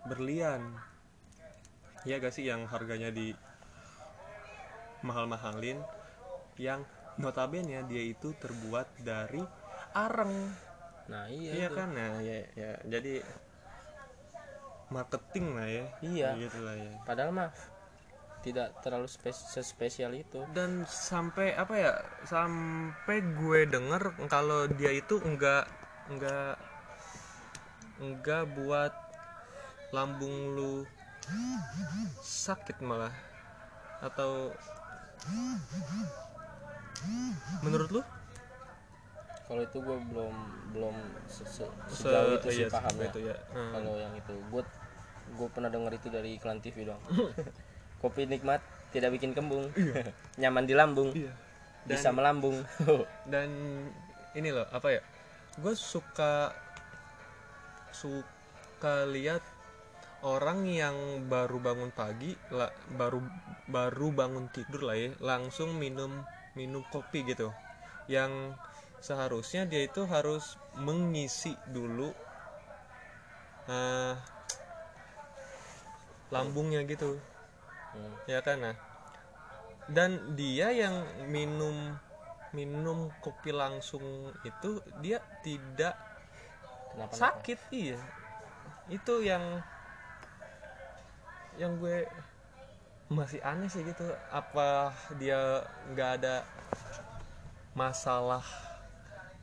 [0.05, 0.61] berlian.
[2.05, 3.33] Iya gak sih yang harganya di
[5.01, 5.81] mahal-mahalin
[6.61, 6.85] yang
[7.17, 9.45] notabene dia itu terbuat dari
[9.97, 10.68] areng.
[11.09, 11.77] Nah iya, Iya itu.
[11.77, 11.89] kan?
[11.97, 12.73] Nah, ya, ya.
[12.85, 13.25] Jadi
[14.89, 15.85] marketing lah ya.
[16.01, 16.31] Iya.
[16.37, 16.93] Gitu lah ya.
[17.05, 17.51] padahal mah
[18.39, 21.93] tidak terlalu spes- sespesial itu dan sampai apa ya
[22.23, 25.67] sampai gue denger kalau dia itu enggak
[26.07, 26.55] enggak
[27.99, 28.95] enggak buat
[29.91, 30.87] lambung lu
[32.23, 33.11] sakit malah
[33.99, 34.55] atau
[37.67, 38.03] menurut lu
[39.49, 40.35] kalau itu gue belum
[40.71, 43.73] belum se- se- Se- sejauh itu sih iya, pahamnya itu ya Hmm.
[43.73, 44.35] kalau yang itu.
[44.53, 44.63] Gue
[45.29, 47.01] gue pernah dengar itu dari iklan TV dong
[48.01, 49.69] kopi nikmat tidak bikin kembung.
[50.41, 51.11] Nyaman di lambung.
[51.13, 51.33] Iya.
[51.85, 52.61] bisa melambung.
[53.33, 53.49] Dan
[54.37, 55.01] ini loh apa ya
[55.57, 56.53] gue suka
[57.91, 59.41] suka lihat
[60.21, 60.95] orang yang
[61.27, 63.25] baru bangun pagi lah baru
[63.67, 66.13] baru bangun tidur lah ya langsung minum
[66.53, 67.49] minum kopi gitu.
[68.05, 68.53] Yang
[68.99, 72.11] seharusnya dia itu harus mengisi dulu
[73.71, 74.15] eh,
[76.29, 77.19] lambungnya gitu.
[77.95, 78.15] Hmm.
[78.29, 78.77] ya kan nah.
[79.89, 81.01] Dan dia yang
[81.33, 81.97] minum
[82.53, 85.97] minum kopi langsung itu dia tidak
[86.93, 87.99] kenapa sakit iya.
[88.93, 89.65] Itu yang
[91.57, 92.05] yang gue
[93.09, 94.05] masih aneh sih gitu.
[94.29, 96.45] Apa dia nggak ada
[97.73, 98.45] masalah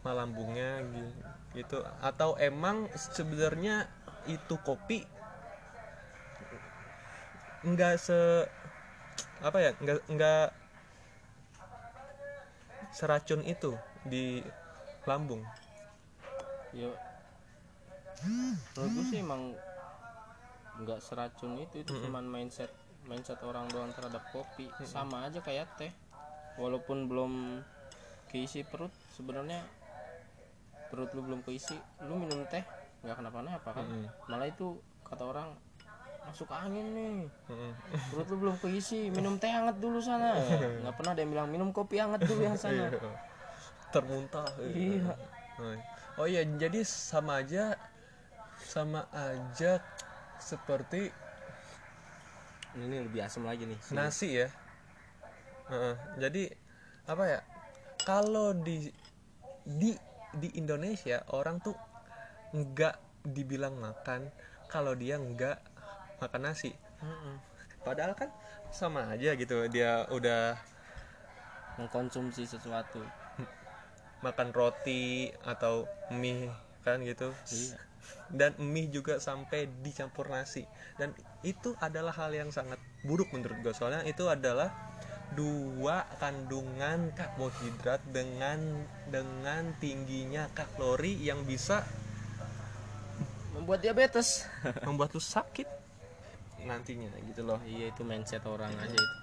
[0.05, 1.17] malambungnya gi-
[1.57, 1.81] gitu.
[1.99, 3.89] Atau emang sebenarnya
[4.29, 5.05] itu kopi
[7.65, 8.45] nggak se
[9.41, 10.45] apa ya nggak nggak
[12.93, 13.73] seracun itu
[14.05, 14.45] di
[15.09, 15.41] lambung?
[16.77, 16.93] Ya
[18.77, 19.41] menurut gue sih emang
[20.75, 22.69] nggak seracun itu itu cuman mindset
[23.09, 24.69] mindset orang doang terhadap kopi.
[24.85, 25.89] Sama aja kayak teh.
[26.55, 27.61] Walaupun belum
[28.29, 29.65] keisi perut sebenarnya
[30.95, 31.75] perut lu belum keisi
[32.07, 32.63] lu minum teh
[33.03, 33.85] nggak kenapa-napa kan?
[34.31, 35.51] Malah itu kata orang
[36.23, 37.27] masuk angin nih.
[37.51, 37.71] Mm-mm.
[38.15, 40.39] perut lu belum keisi minum teh hangat dulu sana.
[40.81, 42.87] Nggak pernah ada yang bilang minum kopi hangat dulu yang sana.
[43.91, 44.47] Termuntah.
[44.71, 45.11] Iya.
[46.15, 47.75] Oh iya jadi sama aja
[48.55, 49.83] sama aja
[50.39, 51.11] seperti
[52.75, 54.47] ini lebih asam lagi nih nasi ya.
[55.67, 55.95] Heeh.
[56.23, 56.43] jadi
[57.05, 57.39] apa ya?
[58.07, 58.89] Kalau di
[59.65, 59.91] di
[60.39, 61.75] di Indonesia orang tuh
[62.55, 64.29] nggak dibilang makan
[64.67, 65.57] kalau dia nggak
[66.19, 66.71] makan nasi.
[67.85, 68.29] Padahal kan
[68.73, 70.57] sama aja gitu dia udah
[71.79, 73.03] mengkonsumsi sesuatu.
[74.23, 76.49] makan roti atau mie
[76.81, 77.29] kan gitu.
[77.51, 77.77] Iya.
[78.29, 80.65] dan mie juga sampai dicampur nasi.
[80.97, 84.73] Dan itu adalah hal yang sangat buruk menurut gue soalnya itu adalah
[85.35, 88.57] dua kandungan karbohidrat dengan
[89.11, 91.83] dengan tingginya kalori yang bisa
[93.53, 94.47] membuat diabetes.
[94.87, 95.67] Membuat lu sakit.
[96.65, 97.59] Nantinya gitu loh.
[97.63, 99.17] Iya itu mindset orang aja itu.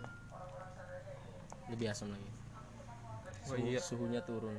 [1.72, 2.30] Lebih asam lagi.
[2.30, 3.80] Oh Suhu- iya.
[3.80, 4.56] suhunya turun.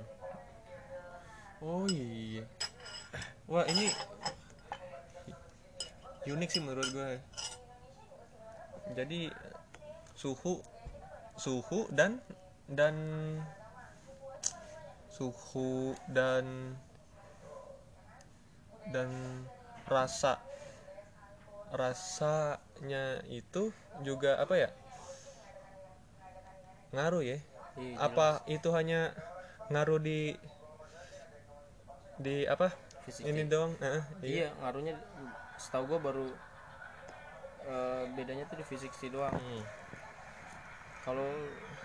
[1.63, 2.43] Oh iya
[3.43, 3.91] wah ini
[6.23, 7.11] unik sih menurut gue
[8.95, 9.27] jadi
[10.15, 10.63] suhu
[11.37, 12.21] suhu dan
[12.69, 12.95] dan
[15.13, 16.77] suhu dan
[18.89, 19.09] dan
[19.89, 20.37] rasa
[21.73, 23.73] rasanya itu
[24.05, 24.69] juga apa ya?
[26.93, 27.37] Ngaruh ya?
[27.73, 29.17] Iya, apa itu hanya
[29.73, 30.37] ngaruh di
[32.21, 32.69] di apa?
[33.03, 34.95] Fisik ini doang Heeh, iya ngaruhnya
[35.59, 36.27] setahu gua baru
[37.67, 39.33] eh, bedanya tuh di fisik sih doang.
[39.33, 39.63] Hmm.
[41.03, 41.29] Kalau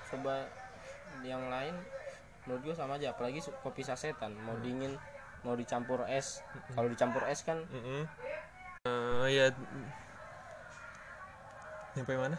[0.08, 0.46] coba
[1.26, 1.74] yang lain
[2.46, 3.12] menurut gua sama aja.
[3.12, 4.32] Apalagi kopi sasetan.
[4.46, 4.94] Mau dingin
[5.42, 6.42] mau dicampur es.
[6.74, 8.02] Kalau dicampur es kan Mm-mm.
[8.86, 9.46] Eh, ya
[11.98, 12.38] nyampe mana?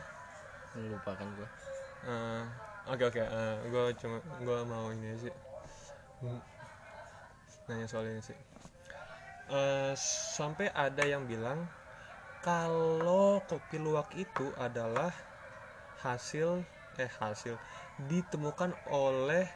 [0.79, 1.47] Lupa kan gua.
[2.07, 2.43] Eh,
[2.95, 3.23] oke oke.
[3.67, 5.35] Gue cuma gue mau ini sih.
[6.23, 6.39] Hmm,
[7.67, 8.39] nanya soal ini sih.
[9.51, 9.93] Eh,
[10.35, 11.67] sampai ada yang bilang
[12.39, 15.11] kalau kopi luwak itu adalah
[15.99, 16.63] hasil
[16.99, 17.55] eh hasil
[18.11, 19.47] ditemukan oleh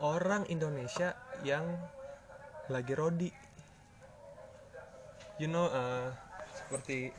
[0.00, 1.64] orang Indonesia yang
[2.68, 3.30] lagi rodi.
[5.40, 6.08] You know eh,
[6.52, 7.12] seperti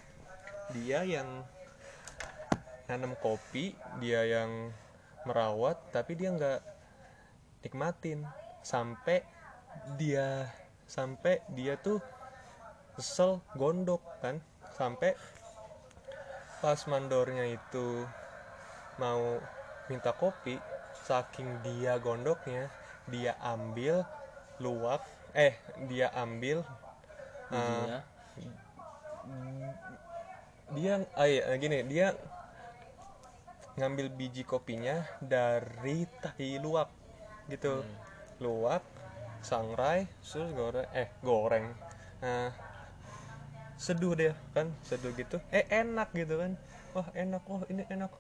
[0.72, 1.44] dia yang
[2.86, 4.70] nanam kopi dia yang
[5.26, 6.62] merawat tapi dia nggak
[7.66, 8.26] nikmatin.
[8.64, 9.26] Sampai
[10.00, 10.48] dia
[10.88, 12.00] sampai dia tuh
[12.96, 14.40] kesel gondok kan.
[14.74, 15.14] Sampai
[16.64, 18.08] pas mandornya itu
[19.02, 19.42] mau
[19.90, 20.62] minta kopi
[21.06, 22.70] saking dia gondoknya
[23.10, 24.06] dia ambil
[24.62, 25.02] luwak
[25.34, 25.58] eh
[25.90, 26.62] dia ambil
[27.50, 28.00] bijinya.
[30.74, 32.18] dia ah iya, gini dia
[33.78, 36.90] ngambil biji kopinya dari tahi luwak
[37.50, 37.82] gitu.
[38.42, 38.82] Luwak
[39.44, 41.68] sangrai terus goreng eh goreng
[42.24, 42.56] nah
[43.76, 45.42] seduh deh kan seduh gitu.
[45.52, 46.56] Eh enak gitu kan.
[46.96, 48.14] Wah enak wah ini enak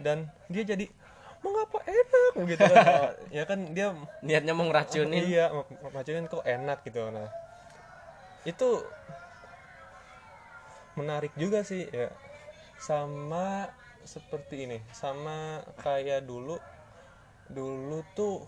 [0.00, 0.86] dan dia jadi
[1.40, 2.32] mengapa enak?
[2.48, 2.84] Gitu kan.
[3.36, 5.22] Ya kan dia niatnya mau ngeracunin.
[5.24, 5.52] Iya
[5.92, 7.08] macunin kok enak gitu.
[7.12, 7.28] Nah
[8.48, 8.68] itu
[10.98, 12.10] menarik juga sih ya.
[12.80, 13.68] Sama
[14.00, 16.56] seperti ini sama kayak dulu
[17.52, 18.40] dulu tuh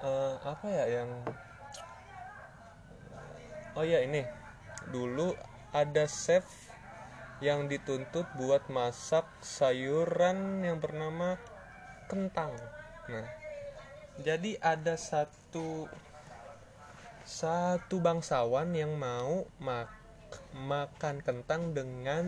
[0.00, 1.10] eh, apa ya yang
[3.76, 4.24] oh ya ini
[4.88, 5.36] dulu
[5.70, 6.44] ada chef
[7.40, 11.40] yang dituntut buat masak sayuran yang bernama
[12.10, 12.52] kentang.
[13.12, 13.26] Nah
[14.20, 15.88] jadi ada satu
[17.24, 19.92] satu bangsawan yang mau mak-
[20.52, 22.24] makan kentang dengan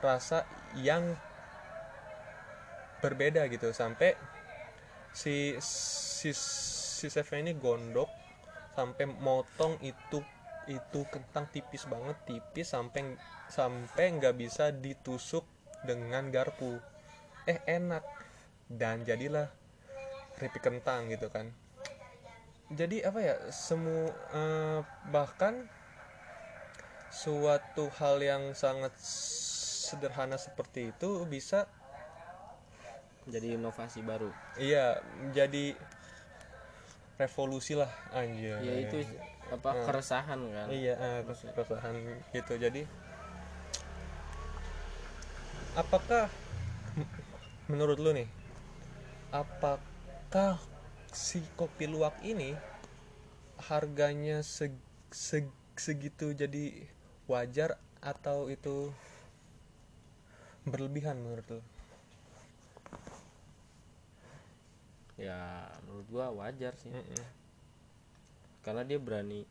[0.00, 1.16] rasa yang
[3.00, 3.72] berbeda gitu.
[3.72, 4.16] Sampai
[5.12, 8.10] si si si chefnya ini gondok
[8.76, 10.22] sampai motong itu
[10.70, 13.18] itu kentang tipis banget tipis sampai
[13.50, 15.42] sampai nggak bisa ditusuk
[15.82, 16.78] dengan garpu.
[17.50, 18.06] Eh enak.
[18.70, 19.50] Dan jadilah
[20.38, 21.50] keripik kentang gitu kan.
[22.70, 24.80] Jadi apa ya semua eh,
[25.10, 25.66] bahkan
[27.10, 28.94] suatu hal yang sangat
[29.90, 31.66] sederhana seperti itu bisa
[33.26, 34.30] jadi inovasi baru.
[34.54, 35.02] Iya
[35.34, 35.74] jadi
[37.20, 39.04] revolusi lah anjir ya itu
[39.50, 40.66] apa keresahan kan?
[40.70, 41.94] Iya eh, kes- keresahan
[42.34, 42.52] gitu.
[42.56, 42.82] Jadi
[45.76, 46.28] apakah
[47.70, 48.28] menurut lu nih
[49.30, 50.58] apakah
[51.10, 52.54] si kopi luwak ini
[53.70, 54.72] harganya seg,
[55.26, 56.64] seg- segitu jadi
[57.30, 57.70] wajar
[58.02, 58.90] atau itu
[60.68, 61.60] berlebihan menurut lu?
[65.20, 66.88] Ya menurut gua wajar sih.
[66.92, 67.39] Mm-mm.
[68.60, 69.44] Karena dia berani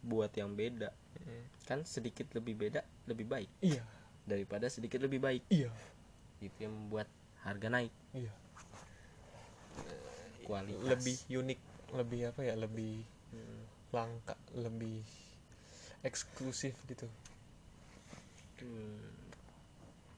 [0.00, 0.90] buat yang beda.
[1.16, 1.42] Mm-mm.
[1.66, 3.50] kan sedikit lebih beda lebih baik.
[3.58, 3.82] Iya.
[4.22, 5.42] Daripada sedikit lebih baik.
[5.50, 5.72] Iya.
[6.38, 7.10] Itu yang membuat
[7.42, 7.90] harga naik.
[8.12, 8.30] Iya.
[10.42, 10.86] Kualitas.
[10.86, 11.60] Lebih unik
[11.94, 13.66] lebih apa ya lebih Hmm.
[13.90, 15.02] langka lebih
[16.02, 17.10] eksklusif gitu.
[18.62, 19.02] Hmm.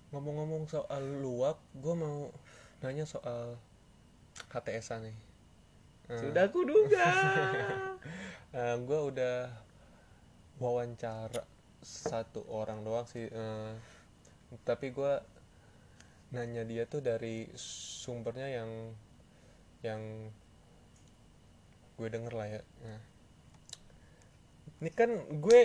[0.09, 2.33] ngomong-ngomong soal luwak gue mau
[2.81, 3.57] nanya soal
[4.49, 5.17] HTS nih.
[6.09, 7.05] Eh, sudah kuduga
[8.59, 9.37] gue udah
[10.59, 11.47] wawancara
[11.79, 13.73] satu orang doang sih eh,
[14.66, 15.14] tapi gue
[16.35, 18.71] nanya dia tuh dari sumbernya yang
[19.81, 20.03] yang
[21.99, 23.03] gue denger lah ya Nah.
[24.83, 25.11] ini kan
[25.42, 25.61] gue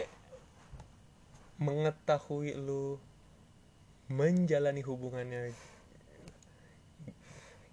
[1.61, 2.97] mengetahui lu
[4.09, 5.53] menjalani hubungannya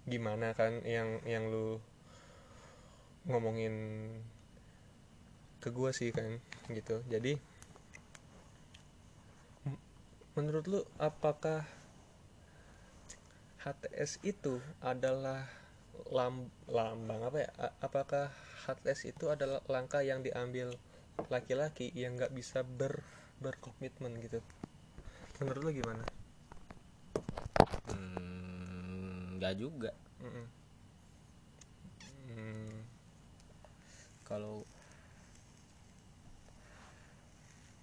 [0.09, 1.77] gimana kan yang yang lu
[3.29, 3.73] ngomongin
[5.63, 6.41] ke gue sih kan
[6.77, 6.95] gitu.
[7.13, 7.33] Jadi
[10.35, 11.67] menurut lu apakah
[13.63, 15.45] HTS itu adalah
[16.09, 16.35] lam,
[16.77, 17.49] lambang apa ya?
[17.87, 18.25] Apakah
[18.65, 20.67] HTS itu adalah langkah yang diambil
[21.33, 22.93] laki-laki yang nggak bisa ber
[23.43, 24.39] berkomitmen gitu?
[25.39, 26.03] Menurut lu gimana?
[27.89, 29.91] Hmm, nggak juga.
[30.23, 30.45] Mm-mm.
[32.31, 32.85] Hmm,
[34.27, 34.63] kalau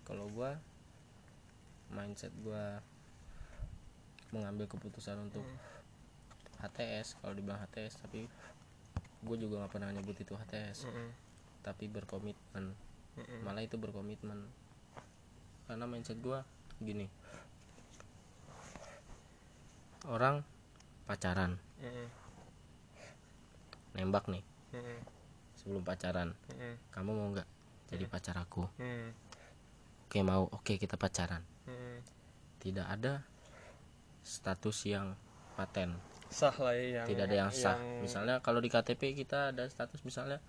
[0.09, 0.57] kalau gua
[1.93, 2.81] mindset gua
[4.33, 5.45] mengambil keputusan untuk
[6.59, 8.27] HTS kalau dibilang HTS tapi
[9.19, 11.09] gue juga nggak pernah nyebut itu HTS mm-mm,
[11.63, 12.75] tapi berkomitmen.
[13.19, 13.41] Mm-mm.
[13.43, 14.47] malah itu berkomitmen.
[15.67, 16.47] Karena mindset gua
[16.79, 17.11] gini.
[20.07, 20.47] Orang
[21.05, 21.59] pacaran.
[21.83, 22.07] Mm-mm,
[23.99, 24.45] nembak nih.
[24.73, 24.99] Mm-mm,
[25.59, 26.33] sebelum pacaran.
[26.55, 27.49] Mm-mm, kamu mau nggak
[27.91, 28.71] jadi pacar aku?
[28.79, 29.11] Mm,
[30.09, 31.45] oke mau oke kita pacaran.
[31.69, 32.01] Mm-mm.
[32.65, 33.21] tidak ada
[34.25, 35.13] status yang
[35.53, 36.01] paten.
[36.33, 37.77] Sah lah ya yang tidak ada yang sah.
[38.01, 40.41] misalnya kalau di KTP kita ada status misalnya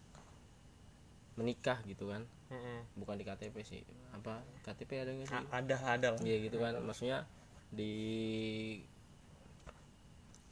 [1.35, 2.23] menikah gitu kan.
[2.47, 2.87] Mm-mm.
[2.95, 3.83] bukan di KTP sih.
[4.15, 5.35] Apa KTP ada nggak sih?
[5.35, 6.21] A- ada ada lah.
[6.23, 6.79] Iya gitu kan.
[6.79, 7.27] Maksudnya
[7.67, 7.93] di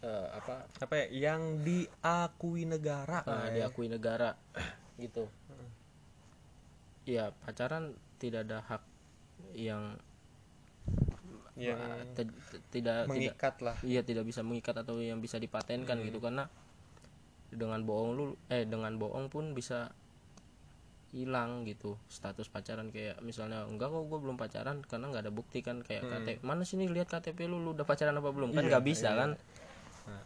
[0.04, 0.68] eh, apa?
[0.84, 1.32] Apa ya?
[1.32, 3.24] Yang diakui negara.
[3.24, 3.54] Eh, lah ya.
[3.64, 4.36] diakui negara
[5.00, 5.32] gitu.
[7.08, 8.84] Ya pacaran tidak ada hak
[9.58, 9.98] yang
[12.14, 13.76] te- tidak tidak mengikat lah.
[13.82, 16.22] Iya tidak bisa mengikat atau yang bisa dipatenkan gitu.
[16.22, 16.46] Karena
[17.50, 19.90] dengan bohong lu eh dengan bohong pun bisa
[21.10, 22.94] hilang gitu status pacaran.
[22.94, 25.82] Kayak misalnya enggak kok gue belum pacaran karena nggak ada bukti kan.
[25.82, 27.58] Kayak KTP mana sini lihat KTP lu?
[27.58, 28.54] Lu udah pacaran apa belum?
[28.54, 29.20] Kan Iya, nggak bisa iya.
[29.26, 29.30] kan.
[30.06, 30.24] Nah,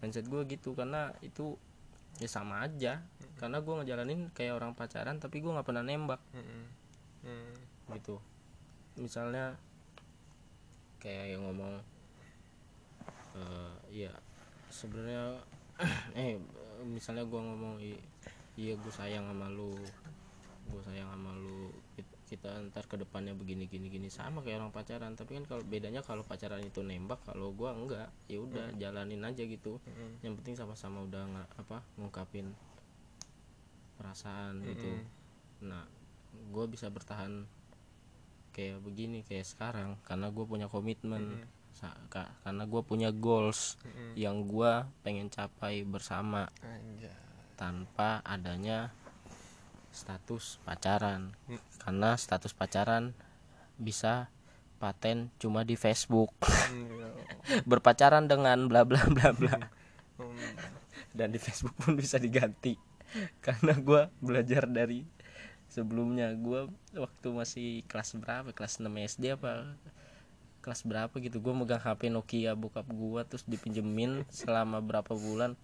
[0.00, 1.60] mindset gue gitu karena itu
[2.16, 3.04] ya sama aja.
[3.36, 6.18] Karena gue ngejalanin kayak orang pacaran tapi gue nggak pernah nembak.
[6.32, 7.67] Mm.
[7.92, 8.16] Gitu.
[8.96, 9.54] Misalnya
[10.98, 11.78] kayak yang ngomong
[13.38, 13.72] eh
[14.06, 14.12] ya
[14.68, 15.38] sebenarnya
[16.18, 16.34] eh
[16.82, 18.02] misalnya gua ngomong "I-
[18.58, 19.78] iya gue sayang sama lu
[20.68, 24.10] gue sayang sama lu Kit- kita ntar ke depannya begini gini gini.
[24.10, 28.10] Sama kayak orang pacaran tapi kan kalau bedanya kalau pacaran itu nembak kalau gua enggak
[28.26, 29.78] ya udah jalanin aja gitu.
[29.86, 30.20] Mm-mm.
[30.20, 32.50] yang penting sama-sama udah nggak apa ngungkapin
[33.96, 34.90] perasaan gitu.
[35.64, 35.86] Nah
[36.52, 37.46] gue bisa bertahan
[38.58, 41.46] kayak begini kayak sekarang karena gue punya komitmen.
[41.70, 44.18] Sa- ka- karena gue punya goals Mm-mm.
[44.18, 46.50] yang gue pengen capai bersama.
[46.58, 47.14] Anjay.
[47.54, 48.90] tanpa adanya
[49.90, 51.34] status pacaran.
[51.46, 51.58] Hmm.
[51.78, 53.14] karena status pacaran
[53.74, 54.26] bisa
[54.78, 56.30] paten cuma di Facebook.
[56.70, 57.14] Mm,
[57.70, 59.58] berpacaran dengan bla bla bla bla.
[60.18, 60.54] Mm,
[61.14, 62.74] dan di Facebook pun bisa diganti.
[63.38, 65.02] Karena gue belajar dari
[65.78, 66.66] sebelumnya gue
[66.98, 68.50] waktu masih kelas berapa?
[68.50, 69.78] Kelas 6 SD apa?
[70.58, 71.38] Kelas berapa gitu?
[71.38, 75.54] Gue megang HP Nokia bokap gue terus dipinjemin selama berapa bulan.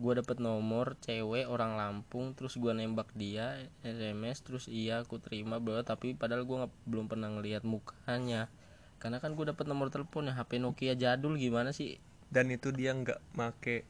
[0.00, 5.62] Gue dapet nomor cewek orang Lampung terus gue nembak dia SMS terus iya aku terima
[5.62, 8.48] bro tapi padahal gue nggak belum pernah ngelihat mukanya.
[8.96, 12.00] Karena kan gue dapet nomor telepon ya HP Nokia jadul gimana sih?
[12.32, 13.84] Dan itu dia nggak make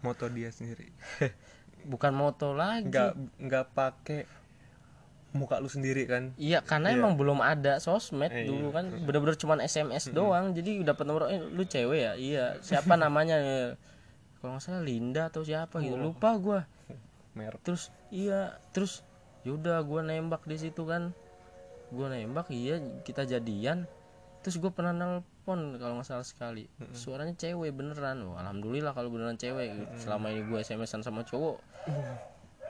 [0.00, 0.88] moto dia sendiri.
[1.92, 2.88] Bukan moto lagi.
[2.88, 3.12] Nggak
[3.44, 4.43] nggak pakai
[5.34, 6.30] muka lu sendiri kan?
[6.36, 6.96] Iya karena Iya.
[6.96, 8.76] emang belum ada sosmed Eh, dulu iya.
[8.76, 10.54] kan bener-bener cuman SMS doang.
[10.54, 12.12] Jadi dapat nomor eh, lu cewek ya?
[12.14, 12.44] Iya.
[12.60, 13.36] Siapa namanya?
[13.36, 13.74] Ya?
[14.38, 15.92] kalau nggak salah Linda atau siapa gitu.
[15.92, 16.04] Oh.
[16.06, 16.60] lupa gua.
[17.32, 18.60] Merek terus iya.
[18.70, 19.02] Terus
[19.42, 21.10] yaudah gua nembak di situ kan.
[21.88, 23.88] Gua nembak iya kita jadian.
[24.40, 26.68] Terus gue pernah nelpon kalau nggak salah sekali.
[26.92, 28.20] Suaranya cewek beneran.
[28.22, 29.72] Oh, alhamdulillah kalau beneran cewek.
[29.96, 31.56] Selama ini gue SMS-an sama cowok.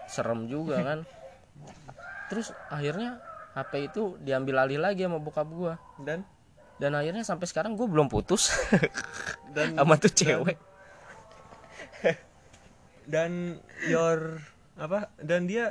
[0.06, 1.02] Serem juga kan
[2.30, 3.20] terus akhirnya
[3.54, 5.74] HP itu diambil alih lagi sama bokap gua.
[6.02, 6.26] Dan?
[6.74, 8.50] Dan akhirnya sampai sekarang gue belum putus.
[9.54, 10.58] Dan sama tuh cewek.
[13.12, 14.42] Dan your
[14.74, 15.70] apa dan dia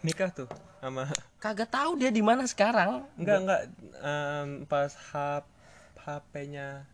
[0.00, 0.48] nikah tuh
[0.80, 1.04] sama
[1.44, 3.04] kagak tahu dia di mana sekarang.
[3.20, 3.62] Enggak enggak.
[4.00, 5.52] Em, pas H-
[6.00, 6.88] HP-nya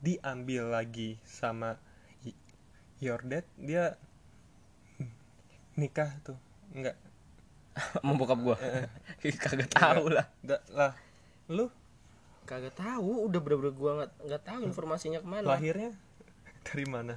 [0.00, 1.76] diambil lagi sama
[3.02, 4.00] your dad dia
[5.74, 6.38] nikah tuh
[6.74, 6.96] enggak.
[8.02, 8.56] Sama bokap gua.
[9.44, 10.26] Kagak tahu lah.
[10.42, 10.92] Da- lah.
[11.48, 11.70] Lu?
[12.44, 15.56] Kagak tahu udah bener-bener gua nggak nggak tahu informasinya ke mana.
[15.56, 15.94] lahirnya?
[16.66, 17.16] Dari mana?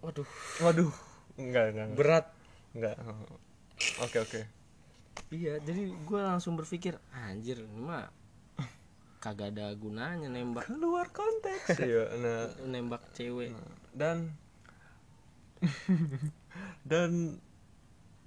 [0.00, 0.28] Waduh.
[0.64, 0.92] Waduh.
[1.36, 2.26] Enggak enggak enggak, berat.
[2.72, 2.96] Enggak.
[4.00, 4.40] oke oke.
[5.34, 8.08] Iya jadi gua langsung berpikir anjir mah
[9.20, 10.70] kagak ada gunanya nembak.
[10.70, 11.82] Keluar konteks.
[11.82, 12.46] Iya nah.
[12.62, 13.50] Nembak cewek.
[13.90, 14.32] Dan
[16.86, 17.42] dan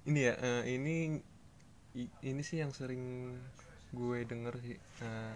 [0.03, 0.95] ini ya eh, ini
[2.19, 3.31] ini sih yang sering
[3.95, 5.35] gue denger sih eh,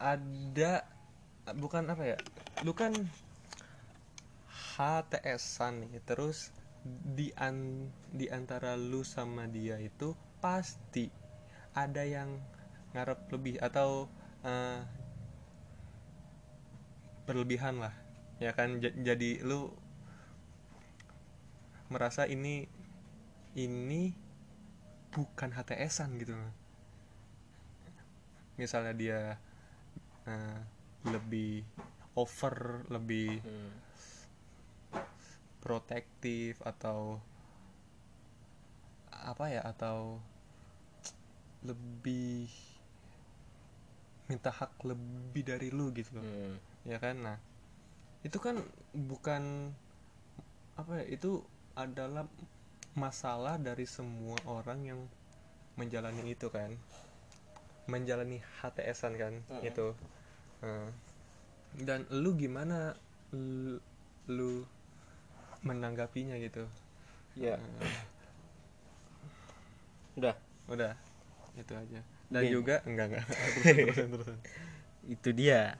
[0.00, 0.88] ada
[1.52, 2.18] bukan apa ya
[2.64, 2.96] lu kan
[4.72, 6.48] HTS-an nih terus
[6.88, 11.12] di an di antara lu sama dia itu pasti
[11.76, 12.40] ada yang
[12.96, 14.08] ngarep lebih atau
[14.48, 14.80] eh,
[17.28, 17.92] berlebihan lah
[18.42, 18.82] ya kan?
[18.82, 19.70] Jadi lu
[21.94, 22.54] merasa ini
[23.64, 24.02] ini
[25.14, 26.52] bukan HTS-an gitu loh.
[28.60, 29.20] misalnya dia
[30.28, 30.58] eh,
[31.08, 31.64] lebih
[32.22, 33.70] over lebih Hmm.
[35.62, 37.22] protektif atau
[39.12, 40.18] apa ya atau
[41.62, 42.50] lebih
[44.30, 46.56] minta hak lebih dari lu gitu loh Hmm.
[46.88, 47.38] ya kan nah
[48.26, 48.56] itu kan
[48.94, 49.42] bukan
[50.80, 51.44] apa ya itu
[51.76, 52.26] adalah
[52.94, 55.00] masalah dari semua orang yang
[55.80, 56.76] menjalani itu kan.
[57.90, 59.66] Menjalani HTSan kan Mm-mm.
[59.66, 59.86] itu
[60.62, 60.94] Nah,
[61.82, 62.94] dan lu gimana
[63.34, 63.82] lu,
[64.30, 64.62] lu
[65.66, 66.66] menanggapinya gitu?
[67.34, 67.58] Ya.
[67.58, 67.96] Nah,
[70.16, 70.36] udah.
[70.68, 70.92] Udah.
[71.58, 72.00] Itu aja.
[72.32, 72.52] Dan Bin.
[72.52, 73.26] juga enggak enggak.
[75.14, 75.76] Itu dia.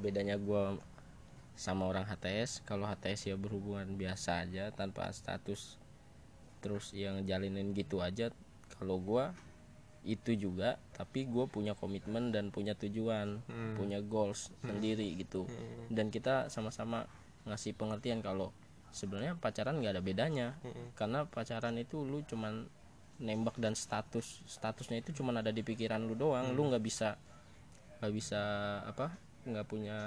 [0.00, 0.78] Bedanya gua
[1.60, 5.76] sama orang HTS kalau HTS ya berhubungan biasa aja tanpa status
[6.64, 8.32] terus yang jalinin gitu aja.
[8.80, 9.36] Kalau gua
[10.00, 10.80] itu juga.
[10.96, 13.76] Tapi gue punya komitmen dan punya tujuan Hmm.
[13.76, 15.44] punya goals sendiri gitu.
[15.44, 15.92] Hmm.
[15.92, 17.04] dan kita sama-sama
[17.44, 18.56] ngasih pengertian kalau
[18.90, 20.48] sebenarnya pacaran nggak ada bedanya.
[20.64, 20.96] Mm-mm.
[20.96, 22.64] karena pacaran itu lu cuman
[23.20, 26.56] nembak dan status statusnya itu cuman ada di pikiran lu doang.
[26.56, 27.20] Lu nggak bisa
[28.00, 28.40] nggak bisa
[28.88, 29.12] apa
[29.44, 29.98] nggak punya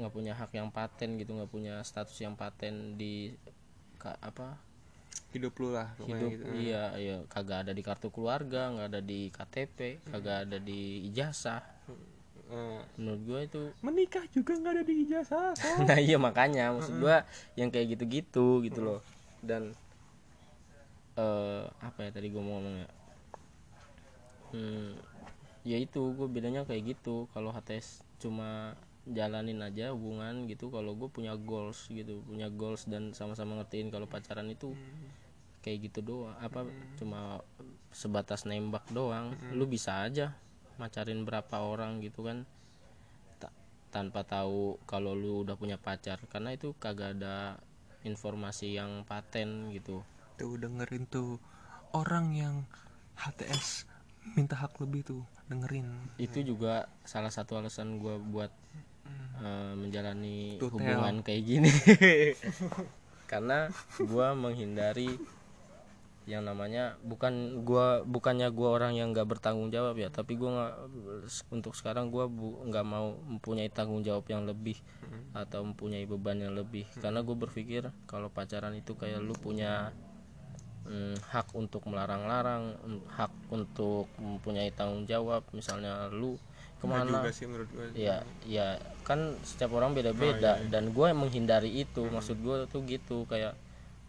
[0.00, 3.36] nggak punya hak yang paten gitu nggak punya status yang paten di
[4.00, 4.56] ka, apa?
[5.30, 6.44] Hidup lu lah hidup gitu.
[6.56, 7.16] iya iya.
[7.28, 9.78] Kagak ada di kartu keluarga nggak ada di KTP
[10.10, 11.62] kagak ada di ijazah.
[12.50, 15.68] Eh, menurut gua itu menikah juga nggak ada di ijazah so.
[15.88, 16.74] nah iya makanya.
[16.74, 17.22] Maksud gua
[17.54, 19.00] yang kayak gitu-gitu gitu loh.
[19.38, 19.76] Dan
[21.14, 22.88] eh apa ya tadi gua mau ngomong ya
[24.54, 24.90] hmm,
[25.66, 27.30] ya itu gue bedanya kayak gitu.
[27.32, 28.74] Kalau HTS cuma
[29.08, 30.68] jalanin aja hubungan gitu.
[30.68, 34.76] Kalau gue punya goals gitu punya goals dan sama-sama ngertiin kalau pacaran itu
[35.64, 36.36] kayak gitu doang.
[36.40, 36.68] Apa
[37.00, 37.40] cuma
[37.92, 39.36] sebatas nembak doang.
[39.52, 40.36] Lu bisa aja
[40.80, 42.48] macarin berapa orang gitu kan.
[43.40, 43.54] Ta-
[43.92, 46.20] tanpa tahu kalau lu udah punya pacar.
[46.28, 47.60] Karena itu kagak ada
[48.04, 50.00] informasi yang paten gitu.
[50.40, 51.36] Tuh dengerin tuh.
[51.90, 52.64] Orang yang
[53.18, 53.84] HTS
[54.36, 55.88] minta hak lebih tuh dengerin.
[56.16, 58.52] Itu juga salah satu alasan gua buat
[59.40, 61.70] eh, menjalani Tuh, hubungan kayak gini.
[63.30, 63.70] Karena
[64.02, 65.18] gua menghindari
[66.28, 70.74] yang namanya bukan gua bukannya gua orang yang nggak bertanggung jawab ya tapi gua nggak
[71.50, 74.78] untuk sekarang gua bu- nggak mau mempunyai tanggung jawab yang lebih
[75.30, 76.86] atau mempunyai beban yang lebih.
[76.98, 79.94] Karena gue berpikir kalau pacaran itu kayak lu punya
[80.86, 85.46] mm, hak untuk melarang-larang mm, hak untuk mempunyai tanggung jawab.
[85.54, 86.34] Misalnya lu
[86.80, 87.20] Ke mana?
[87.20, 92.08] Juga sih menurut gue ya ya kan setiap orang beda-beda dan gue menghindari itu.
[92.08, 93.54] Maksud gue tuh gitu kayak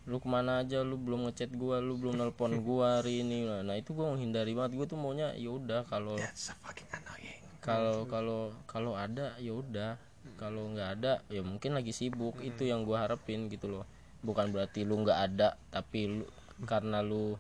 [0.10, 3.46] lu ke mana aja lu belum ngechat gue lu belum nelpon gue hari ini.
[3.46, 4.80] Nah, nah itu gue menghindari banget.
[4.80, 6.16] Gue tuh maunya ya udah kalau
[6.64, 7.40] fucking annoying.
[7.62, 10.00] kalau kalau kalau ada ya udah.
[10.38, 12.40] Kalau nggak ada ya mungkin lagi sibuk.
[12.40, 13.86] Itu yang gue harapin gitu loh.
[14.24, 16.26] Bukan berarti lu nggak ada tapi lu
[16.66, 17.36] karena lu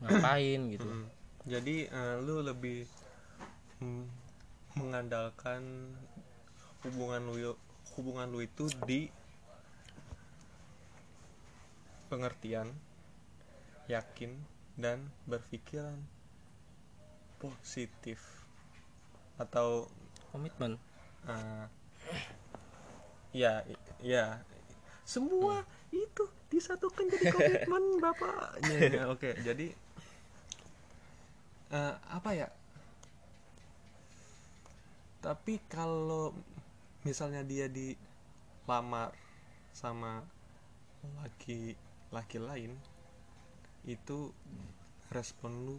[0.00, 0.88] ngapain gitu.
[0.88, 1.06] Hmm.
[1.44, 2.88] jadi eh, lu lebih
[4.78, 5.94] mengandalkan
[6.86, 7.54] hubungan lu
[7.98, 9.10] hubungan lu itu di
[12.10, 12.70] pengertian
[13.90, 14.34] yakin
[14.78, 15.98] dan berpikiran
[17.42, 18.20] positif
[19.40, 19.88] atau
[20.30, 20.78] komitmen.
[21.26, 21.66] Eh,
[23.34, 23.62] ya
[24.02, 24.42] ya.
[25.02, 28.58] Semua itu disatukan jadi komitmen bapak
[29.14, 29.66] oke jadi
[31.70, 32.48] eh, apa ya
[35.20, 36.32] tapi kalau
[37.04, 39.12] misalnya dia dilamar
[39.72, 40.24] sama
[41.20, 41.76] laki
[42.08, 42.72] laki lain
[43.84, 44.32] itu
[45.12, 45.76] respon lu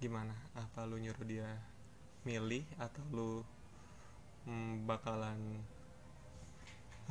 [0.00, 0.32] gimana?
[0.56, 1.48] Apa lu nyuruh dia
[2.24, 3.30] milih atau lu
[4.48, 5.38] mm, bakalan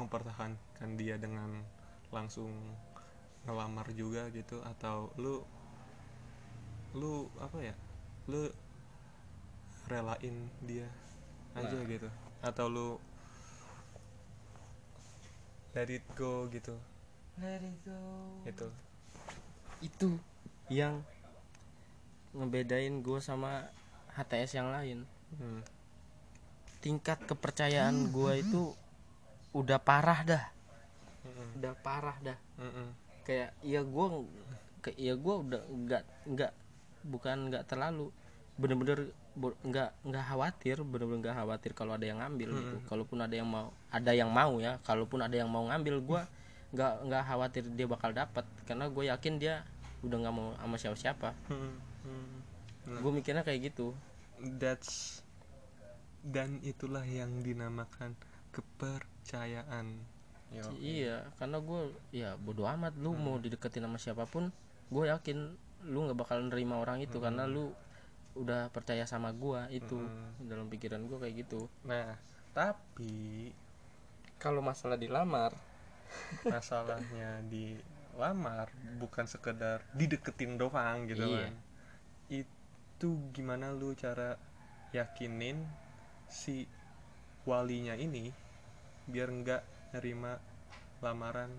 [0.01, 1.61] mempertahankan dia dengan
[2.09, 2.51] langsung
[3.45, 4.61] ngelamar juga gitu?
[4.65, 5.45] Atau lu
[6.97, 7.75] lu apa ya?
[8.29, 8.49] Lu
[9.89, 10.85] relain dia
[11.53, 11.85] aja Nah.
[11.85, 12.07] gitu
[12.41, 12.89] atau lu
[15.71, 16.75] let it go gitu
[17.39, 17.99] let it go
[18.43, 18.67] itu
[19.81, 20.09] itu
[20.67, 21.01] yang
[22.31, 23.67] ngebedain gue sama
[24.13, 25.03] HTS yang lain
[25.35, 25.61] hmm.
[26.79, 28.61] tingkat kepercayaan gue itu
[29.51, 30.43] udah parah dah
[31.21, 31.59] Mm-mm.
[31.59, 32.87] udah parah dah Mm-mm.
[33.23, 34.05] kayak ya gue
[34.81, 36.51] kayak ya gue udah nggak nggak
[37.05, 38.09] bukan nggak terlalu
[38.57, 42.77] bener-bener nggak nggak khawatir bener-bener nggak khawatir kalau ada yang ngambil gitu.
[42.87, 46.21] Kalaupun ada yang mau ada yang mau ya kalaupun ada yang mau ngambil gue
[46.75, 49.63] nggak nggak khawatir dia bakal dapat karena gue yakin dia
[50.03, 51.29] udah nggak mau sama siapa-siapa.
[51.47, 51.79] Hmm.
[52.01, 52.99] Hmm.
[52.99, 53.95] gue mikirnya kayak gitu.
[54.41, 55.23] That's
[56.21, 58.19] dan itulah yang dinamakan
[58.51, 59.95] kepercayaan.
[60.51, 60.67] Yo.
[60.83, 64.51] iya karena gue ya bodoh amat lu mau dideketin sama siapa pun
[64.91, 65.55] gue yakin
[65.87, 67.15] lu nggak bakal nerima orang itu.
[67.23, 67.71] Karena lu
[68.33, 69.99] udah percaya sama gue itu
[70.39, 71.67] dalam pikiran gue kayak gitu.
[71.83, 72.15] Nah
[72.51, 73.51] tapi
[74.37, 75.55] kalau masalah dilamar
[76.51, 78.67] masalahnya dilamar
[78.99, 81.47] bukan sekedar dideketin doang gitu Iya.
[81.47, 81.55] kan
[82.27, 84.35] itu gimana lu cara
[84.91, 85.63] yakinin
[86.27, 86.67] si
[87.47, 88.29] walinya ini
[89.07, 89.61] biar nggak
[89.95, 90.35] nerima
[90.99, 91.49] lamaran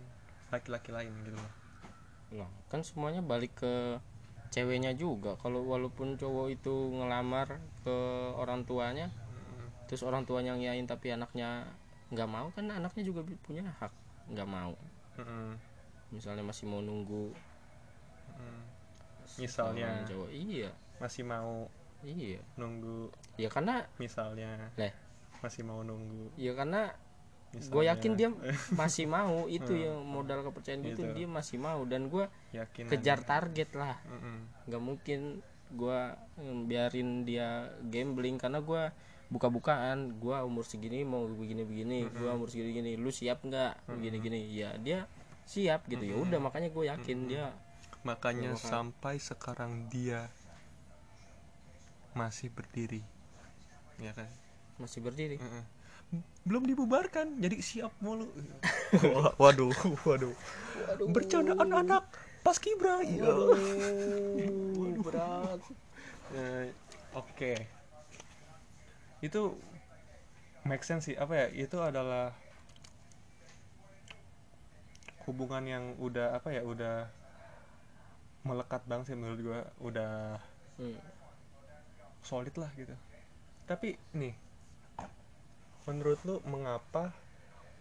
[0.53, 1.53] laki-laki lain gitu loh
[2.33, 4.01] Lah, kan semuanya balik ke
[4.53, 5.35] ceweknya juga.
[5.41, 7.97] Kalau walaupun cowok itu ngelamar ke
[8.37, 9.09] orang tuanya
[9.89, 11.69] terus orang tuanya ngiyain tapi anaknya
[12.09, 13.93] nggak mau kan anaknya juga punya hak
[14.33, 14.73] nggak mau.
[15.21, 15.61] Mm-mm.
[16.13, 17.33] misalnya masih mau nunggu
[18.33, 18.63] Mm.
[19.39, 19.89] misalnya.
[20.09, 20.29] cowok.
[20.33, 20.71] Iya.
[21.01, 21.69] Masih mau
[22.05, 22.41] iya.
[22.57, 23.13] nunggu.
[23.39, 24.73] Ya karena misalnya.
[24.81, 24.93] Leh.
[25.43, 26.31] masih mau nunggu.
[26.39, 26.95] Ya karena
[27.53, 28.29] gue yakin dia
[28.81, 31.13] masih mau itu yang modal kepercayaan itu Gitu.
[31.13, 32.25] dia masih mau dan gue
[32.89, 33.97] kejar target lah.
[34.65, 35.21] Nggak mungkin
[35.73, 36.01] gue
[36.65, 38.89] biarin dia gambling karena gue
[39.29, 40.17] buka-bukaan.
[40.17, 44.49] Gua umur segini mau begini-begini gua umur segini gini lu siap nggak begini-gini?
[44.53, 45.05] Ya dia
[45.45, 46.05] siap gitu.
[46.05, 47.53] Ya udah makanya gue yakin dia
[48.03, 50.29] makanya sampai sekarang dia
[52.13, 53.01] masih berdiri.
[53.97, 54.29] Ya kan?
[54.77, 55.37] Masih berdiri.
[55.41, 55.65] Mm-mm.
[56.43, 58.27] Belum dibubarkan jadi siap mulu.
[59.43, 59.71] Waduh
[60.03, 60.35] waduh.
[61.09, 62.05] Bercandaan anak
[62.43, 63.23] pas kibra ya.
[64.79, 65.61] Waduh, berat.
[66.35, 66.75] Eh,
[67.15, 67.53] oke.
[69.23, 69.55] Itu
[70.67, 72.35] make sense sih apa ya itu adalah
[75.27, 77.07] hubungan yang udah apa ya udah
[78.43, 80.43] melekat banget sih menurut gua udah
[80.73, 80.97] Hmm.
[82.25, 82.97] solid lah gitu.
[83.69, 84.35] Tapi nih
[85.89, 87.11] menurut lu mengapa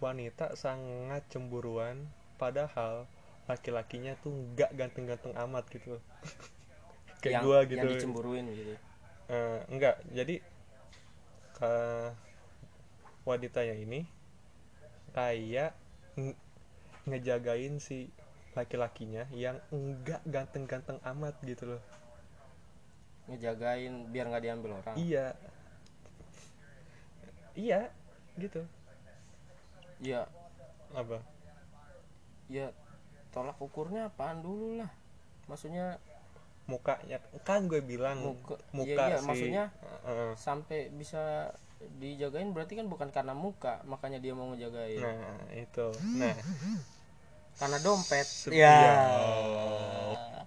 [0.01, 2.09] wanita sangat cemburuan
[2.41, 3.05] padahal
[3.45, 6.01] laki-lakinya tuh nggak ganteng-ganteng amat gitu?
[7.21, 7.77] Kayak yang, gua gitu.
[7.77, 8.73] yang dicemburuin gitu.
[9.29, 10.41] Eh, enggak jadi
[11.53, 11.73] ke
[13.21, 14.01] wanitanya ini
[15.13, 15.77] kayak
[16.17, 16.41] nge-
[17.05, 18.09] ngejagain si
[18.57, 21.83] laki-lakinya yang enggak ganteng-ganteng amat gitu loh.
[23.29, 24.95] Ngejagain biar nggak diambil orang?
[24.97, 25.37] Iya
[27.53, 27.91] iya
[28.37, 28.63] gitu.
[29.99, 30.25] Ya.
[30.91, 31.21] Apa?
[32.51, 32.71] Ya
[33.31, 34.91] tolak ukurnya apaan dulu lah.
[35.47, 35.99] Maksudnya
[36.69, 39.27] mukanya kan gue bilang Muka- muka iya, iya, sih.
[39.27, 39.63] maksudnya
[40.07, 40.31] Heeh.
[40.37, 41.51] sampai bisa
[41.97, 45.01] dijagain berarti kan bukan karena muka makanya dia mau ngejagain.
[45.01, 45.87] Nah itu.
[46.19, 46.35] Nah.
[47.57, 48.25] Karena dompet.
[48.25, 48.71] Se- ya.
[48.71, 48.93] Iya.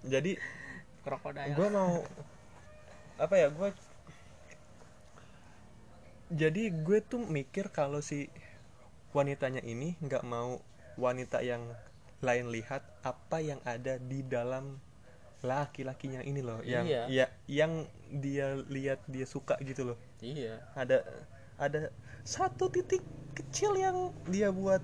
[0.04, 0.32] jadi
[1.00, 1.52] krokodil.
[1.52, 2.00] gue mau
[3.16, 3.68] apa ya gue
[6.34, 8.26] jadi gue tuh mikir kalau si
[9.14, 10.58] wanitanya ini nggak mau
[10.98, 11.62] wanita yang
[12.18, 14.82] lain lihat apa yang ada di dalam
[15.44, 17.02] laki-lakinya ini loh yang Iya.
[17.06, 19.98] ya yang dia lihat dia suka gitu loh.
[20.24, 20.58] Iya.
[20.74, 21.04] Ada
[21.60, 21.92] ada
[22.24, 23.04] satu titik
[23.36, 24.80] kecil yang dia buat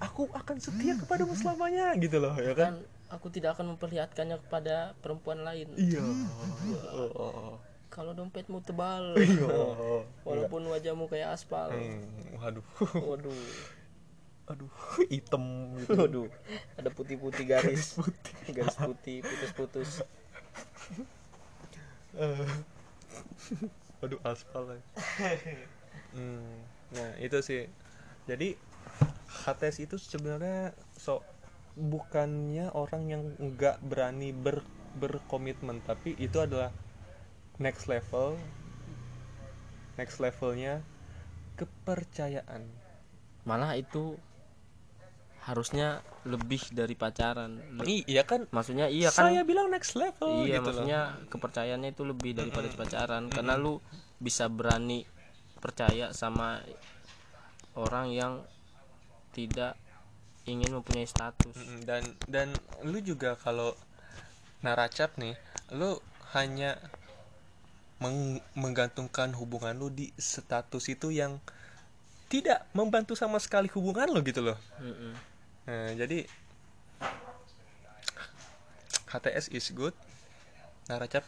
[0.00, 2.82] aku akan setia kepadamu selamanya gitu loh ya kan?
[3.12, 5.68] Aku tidak akan memperlihatkannya kepada perempuan lain.
[5.76, 6.00] Iya.
[7.14, 7.60] Oh.
[7.98, 9.10] Kalau dompetmu tebal.
[9.18, 10.06] Iya.
[10.22, 11.74] walaupun wajahmu kayak aspal.
[11.74, 12.66] Hmm, waduh.
[12.94, 13.34] Waduh.
[14.48, 14.70] Aduh
[15.10, 15.98] hitam gitu.
[15.98, 16.30] Waduh.
[16.78, 17.98] Ada putih-putih garis.
[18.46, 20.06] Garis putih putus-putus.
[22.14, 22.46] Eh.
[23.98, 24.80] waduh aspal ya.
[26.14, 26.62] Hmm,
[26.94, 27.66] nah itu sih.
[28.30, 28.54] Jadi
[29.44, 31.20] HTS itu sebenarnya so
[31.74, 34.62] bukannya orang yang nggak berani ber
[34.98, 36.74] berkomitmen tapi itu adalah
[37.58, 38.38] next level.
[39.98, 40.82] Next levelnya
[41.58, 42.70] kepercayaan.
[43.42, 44.14] Malah itu
[45.42, 47.58] harusnya lebih dari pacaran.
[47.82, 48.46] Le- iya kan?
[48.54, 50.84] Maksudnya iya kan saya bilang next level iya gitu loh.
[50.84, 51.00] maksudnya
[51.32, 53.26] kepercayaannya itu lebih daripada pacaran.
[53.26, 53.82] Karena lu
[54.22, 55.02] bisa berani
[55.58, 56.62] percaya sama
[57.74, 58.32] orang yang
[59.34, 59.74] tidak
[60.46, 61.56] ingin mempunyai status.
[61.58, 62.48] Mm, dan dan
[62.86, 63.74] lu juga kalau
[64.62, 65.34] naracap nih
[65.74, 65.98] lu
[66.36, 66.76] hanya
[67.98, 71.42] meng- menggantungkan hubungan lu di status itu yang
[72.28, 75.12] tidak membantu sama sekali hubungan lo gitu loh Mm-mm.
[75.64, 76.28] nah, jadi
[79.08, 79.96] HTS is good
[80.86, 81.24] naracap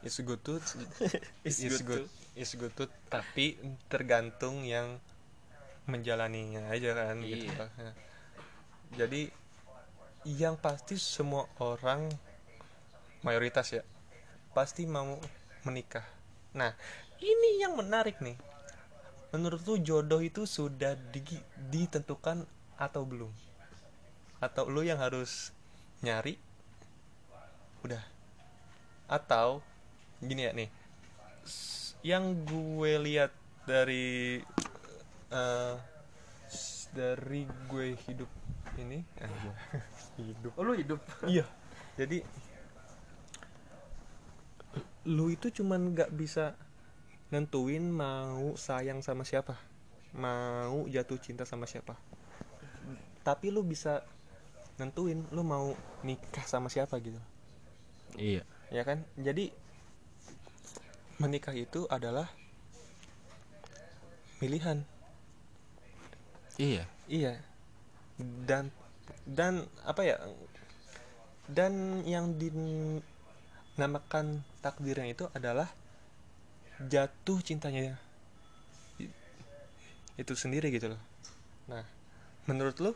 [0.00, 0.58] is good too
[1.46, 4.96] is, good good is good too tapi tergantung yang
[5.84, 7.58] menjalaninya aja kan gitu Iya.
[7.58, 7.70] loh.
[7.76, 7.94] Nah,
[8.94, 9.22] jadi
[10.22, 12.06] yang pasti semua orang
[13.20, 13.82] mayoritas ya
[14.54, 15.18] pasti mau
[15.66, 16.04] menikah.
[16.54, 16.72] Nah
[17.22, 18.36] ini yang menarik nih.
[19.32, 22.44] Menurut lu jodoh itu sudah di- ditentukan
[22.76, 23.32] atau belum?
[24.42, 25.54] Atau lu yang harus
[26.04, 26.36] nyari?
[27.80, 28.02] Udah.
[29.08, 29.64] Atau
[30.20, 30.68] gini ya nih.
[32.02, 33.32] Yang gue lihat
[33.64, 34.42] dari
[35.32, 35.74] eh,
[36.50, 38.28] s- dari gue hidup
[38.76, 39.50] ini aja
[40.20, 40.52] hidup.
[40.58, 41.00] Oh lu hidup?
[41.24, 41.46] Iya.
[41.96, 42.20] Jadi
[45.02, 46.54] lu itu cuman nggak bisa
[47.32, 49.58] nentuin mau sayang sama siapa.
[50.14, 51.96] Mau jatuh cinta sama siapa.
[53.24, 54.04] Tapi lu bisa
[54.76, 55.74] nentuin lu mau
[56.06, 57.18] nikah sama siapa gitu.
[58.20, 58.44] Iya.
[58.68, 59.08] Ya kan?
[59.16, 59.48] Jadi
[61.16, 62.28] menikah itu adalah
[64.36, 64.84] pilihan.
[66.60, 66.84] Iya.
[67.08, 67.40] Iya.
[68.20, 68.68] Dan
[69.24, 70.20] dan apa ya?
[71.48, 75.68] Dan yang dinamakan takdirnya itu adalah
[76.92, 77.94] jatuh cintanya
[80.20, 81.00] itu sendiri gitu loh.
[81.70, 81.84] Nah,
[82.48, 82.92] menurut lu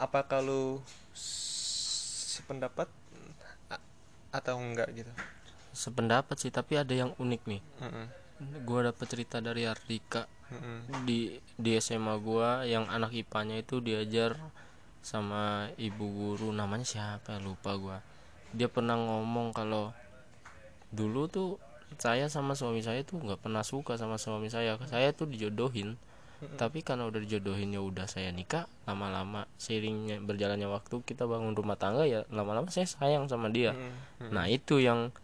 [0.00, 0.80] apakah lu
[1.14, 2.88] s- sependapat
[4.32, 5.12] atau enggak gitu?
[5.72, 8.06] sependapat sih tapi ada yang unik nih Mm-mm.
[8.68, 11.04] gua dapet cerita dari Ardika Mm-mm.
[11.08, 14.36] di di SMA gua yang anak IPA-nya itu diajar
[15.00, 17.98] sama ibu guru namanya siapa ya lupa gua
[18.52, 19.92] dia pernah ngomong kalau
[20.92, 21.56] dulu tuh
[21.96, 24.76] saya sama suami saya tuh nggak pernah suka sama suami saya.
[24.88, 25.96] Saya tuh dijodohin.
[26.42, 28.66] Tapi karena udah dijodohin ya udah saya nikah.
[28.88, 33.76] Lama-lama seiringnya berjalannya waktu kita bangun rumah tangga ya lama-lama saya sayang sama dia.
[34.18, 35.14] Nah itu yang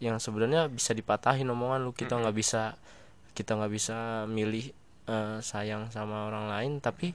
[0.00, 1.92] yang sebenarnya bisa dipatahin omongan lu.
[1.92, 2.78] Kita nggak bisa
[3.36, 4.72] kita nggak bisa milih
[5.06, 6.72] eh, sayang sama orang lain.
[6.80, 7.12] Tapi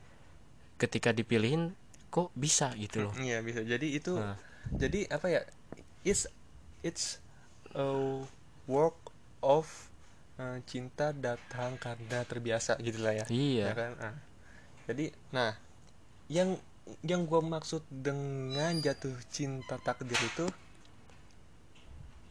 [0.78, 1.74] ketika dipilihin
[2.14, 3.14] kok bisa gitu loh?
[3.18, 3.66] Iya bisa.
[3.66, 4.38] Jadi itu Nah.
[4.82, 5.42] Jadi apa ya?
[6.02, 6.26] It's
[6.82, 7.22] it's
[7.78, 7.88] a
[8.66, 8.98] work
[9.46, 9.66] of
[10.42, 13.26] uh, cinta datang karena terbiasa gitulah ya.
[13.30, 13.92] iya Ya kan?
[14.02, 14.16] Ah.
[14.90, 15.54] Jadi nah
[16.32, 16.58] yang
[17.06, 20.48] yang gua maksud dengan jatuh cinta takdir itu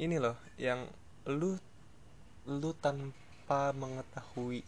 [0.00, 0.88] ini loh yang
[1.28, 1.54] lu
[2.48, 4.64] lu tanpa mengetahui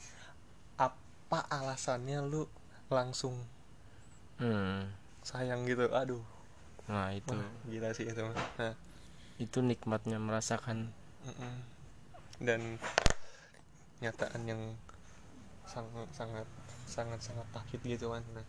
[0.76, 2.42] apa alasannya lu
[2.92, 3.34] langsung
[4.40, 4.90] Hmm.
[5.22, 6.22] sayang gitu aduh
[6.93, 7.32] nah itu.
[7.32, 8.20] Wah, gila sih itu.
[8.20, 8.76] Nah,
[9.40, 10.93] itu nikmatnya merasakan.
[12.36, 12.76] Dan
[14.05, 14.61] nyataan yang
[15.64, 16.49] sangat sangat
[16.84, 18.20] sangat sangat pahit gitu kan.
[18.36, 18.45] Nah,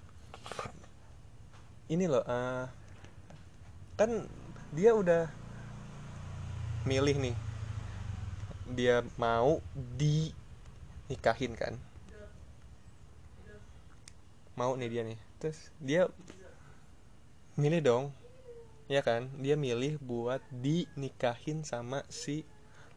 [1.88, 2.66] ini loh, eh,
[3.96, 4.28] kan
[4.76, 5.30] dia udah
[6.84, 7.36] milih nih,
[8.74, 9.62] dia mau
[9.96, 11.78] dinikahin kan,
[14.58, 16.10] mau nih dia nih, terus dia
[17.56, 18.06] milih dong
[18.88, 19.32] ya kan?
[19.40, 22.44] Dia milih buat dinikahin sama si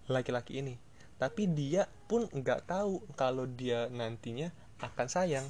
[0.07, 0.74] laki-laki ini.
[1.16, 5.47] Tapi dia pun nggak tahu kalau dia nantinya akan sayang.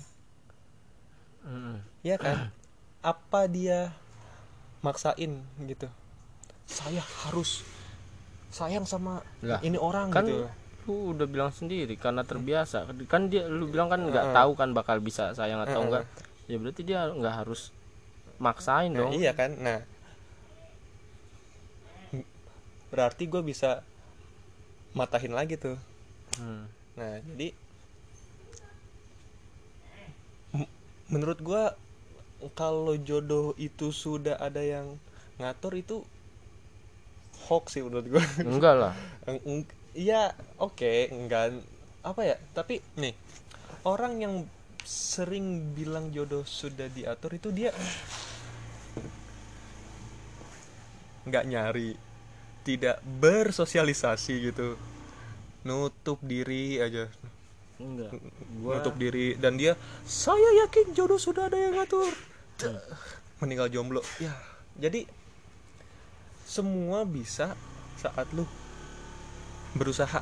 [1.46, 1.78] Mm-mm.
[2.02, 2.50] ya kan?
[3.06, 3.94] Apa dia
[4.82, 5.86] maksain gitu?
[6.66, 7.62] Saya harus
[8.50, 10.46] sayang sama Lah, ini orang kan gitu.
[10.86, 12.86] lu udah bilang sendiri karena terbiasa.
[13.06, 14.34] Kan dia lu bilang kan nggak Heeh.
[14.34, 15.86] tahu kan bakal bisa sayang atau Heeh.
[15.86, 16.02] enggak
[16.46, 17.74] ya berarti dia nggak harus
[18.38, 19.10] maksain Nah, dong.
[19.14, 19.54] iya kan?
[19.58, 19.82] Nah
[22.96, 23.84] berarti gue bisa
[24.96, 25.76] matahin lagi tuh
[26.36, 26.68] Hmm.
[27.00, 27.56] Nah, jadi
[31.08, 31.72] menurut gua
[32.52, 35.00] kalau jodoh itu sudah ada yang
[35.40, 35.96] ngatur itu
[37.48, 38.24] hoax sih menurut gua.
[38.44, 38.92] enggak lah
[39.96, 41.56] Iya, oke, enggak
[42.04, 42.36] apa ya?
[42.52, 43.16] Tapi nih,
[43.88, 44.34] orang yang
[44.84, 47.72] sering bilang jodoh sudah diatur itu dia
[51.24, 51.96] nggak nyari,
[52.66, 54.74] tidak bersosialisasi gitu.
[55.62, 57.06] Nutup diri aja.
[57.78, 58.10] Enggak.
[58.58, 59.38] Gua nutup diri.
[59.38, 62.10] Dan dia saya yakin jodoh sudah ada yang ngatur.
[63.38, 64.02] Meninggal jomblo.
[64.18, 64.34] Ya
[64.76, 65.08] jadi
[66.44, 67.56] semua bisa
[67.96, 68.44] saat lu
[69.72, 70.20] berusaha.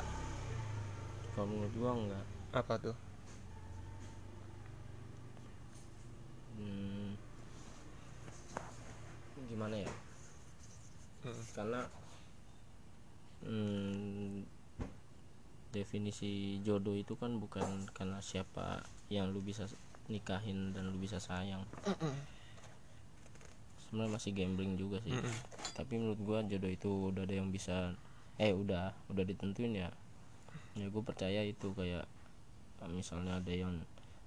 [1.35, 2.25] Kalau menurut gua enggak.
[2.55, 2.97] Apa tuh?
[6.55, 7.19] Hmm.
[9.51, 9.91] gimana ya?
[11.27, 11.43] Hmm.
[11.51, 11.81] karena
[13.45, 14.43] hmm,
[15.75, 18.79] definisi jodoh itu kan bukan karena siapa
[19.11, 19.67] yang lu bisa
[20.07, 21.61] nikahin dan lu bisa sayang
[23.85, 25.35] sebenarnya masih gambling juga sih Mm-mm.
[25.75, 27.91] tapi menurut gua jodoh itu udah ada yang bisa
[28.39, 29.89] eh udah udah ditentuin ya
[30.75, 32.03] ya gue percaya itu kayak
[32.83, 33.71] eh, misalnya ada yang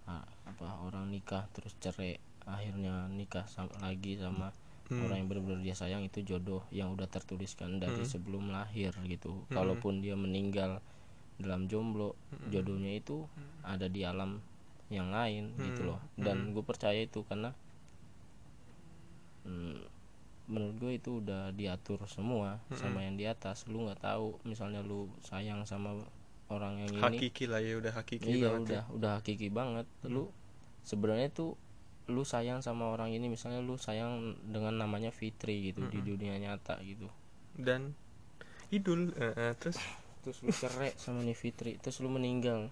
[0.08, 2.16] ah, apa orang nikah terus cerai
[2.48, 4.67] akhirnya nikah sama, lagi sama Hmm.
[4.88, 8.08] Orang yang benar-benar dia sayang itu jodoh yang udah tertuliskan dari Hmm.
[8.08, 9.44] sebelum lahir gitu.
[9.52, 10.80] Kalaupun dia meninggal
[11.36, 12.16] dalam jomblo
[12.48, 13.28] jodohnya itu
[13.62, 14.40] ada di alam
[14.88, 16.00] yang lain gitu loh.
[16.16, 17.52] Dan gue percaya itu karena
[19.44, 19.78] hmm,
[20.48, 23.68] menurut gue itu udah diatur semua sama yang di atas.
[23.68, 25.92] Lu nggak tahu misalnya lu sayang sama
[26.48, 29.86] orang yang ini hakiki lah ya udah hakiki iya banget udah udah hakiki banget.
[30.08, 30.32] Lu
[30.80, 31.60] sebenarnya tuh
[32.08, 36.80] lu sayang sama orang ini misalnya lu sayang dengan namanya Fitri gitu di dunia nyata
[36.80, 37.06] gitu.
[37.52, 37.92] Dan
[38.68, 39.76] idul eh, eh, terus?
[40.24, 42.68] Terus lu cerai sama nih Fitri terus lu meninggal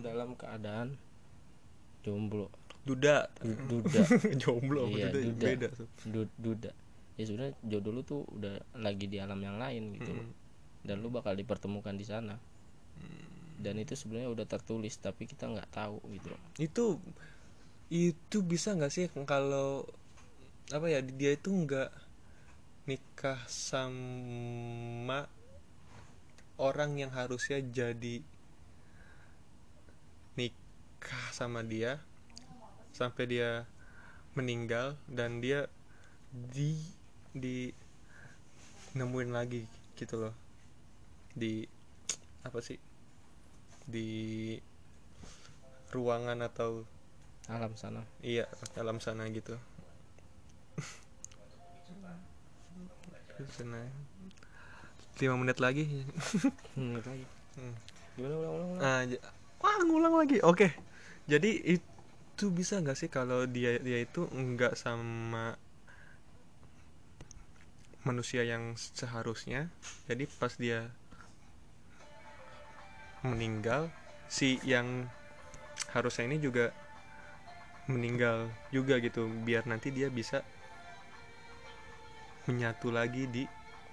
[0.00, 0.96] dalam keadaan
[2.02, 2.48] jomblo.
[2.82, 3.30] Duda.
[3.38, 4.02] Du- duda.
[4.42, 5.46] Jomblo Iya, duda, duda.
[5.46, 5.86] beda tuh.
[6.02, 6.70] Du- duda.
[7.14, 10.10] Ya sebenarnya jodoh lu tuh udah lagi di alam yang lain gitu.
[10.10, 10.26] Loh.
[10.82, 12.34] dan lu bakal dipertemukan di sana.
[13.62, 16.34] Dan itu sebenarnya udah tertulis tapi kita nggak tahu gitu.
[16.58, 16.98] Itu
[17.92, 19.84] itu bisa nggak sih kalau
[20.72, 21.92] apa ya dia itu nggak
[22.88, 25.28] nikah sama
[26.56, 28.24] orang yang harusnya jadi
[30.40, 32.00] nikah sama dia
[32.96, 33.68] sampai dia
[34.32, 35.68] meninggal dan dia
[36.32, 36.80] di
[37.36, 37.68] di
[38.96, 39.68] nemuin lagi
[40.00, 40.34] gitu loh.
[41.36, 41.64] Di
[42.44, 42.80] apa sih?
[43.84, 44.08] Di
[45.92, 46.88] ruangan atau
[47.50, 48.06] alam sana.
[48.22, 48.46] Iya
[48.78, 49.58] alam sana gitu.
[53.58, 53.82] Sana.
[55.18, 56.06] Lima menit lagi.
[56.78, 57.26] Hmm, lagi.
[57.58, 57.74] Hmm.
[58.16, 58.34] gimana?
[58.38, 58.80] Ulang ulang, ulang.
[58.80, 59.02] Ah,
[59.58, 60.38] wah ngulang lagi.
[60.44, 60.72] Oke.
[61.26, 65.58] Jadi itu bisa nggak sih kalau dia dia itu nggak sama
[68.06, 69.70] manusia yang seharusnya?
[70.06, 70.90] Jadi pas dia
[73.22, 73.90] meninggal
[74.26, 75.06] si yang
[75.94, 76.74] harusnya ini juga
[77.86, 80.40] meninggal juga gitu biar nanti dia bisa
[82.44, 83.44] menyatu lagi di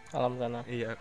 [0.10, 0.98] alam sana iya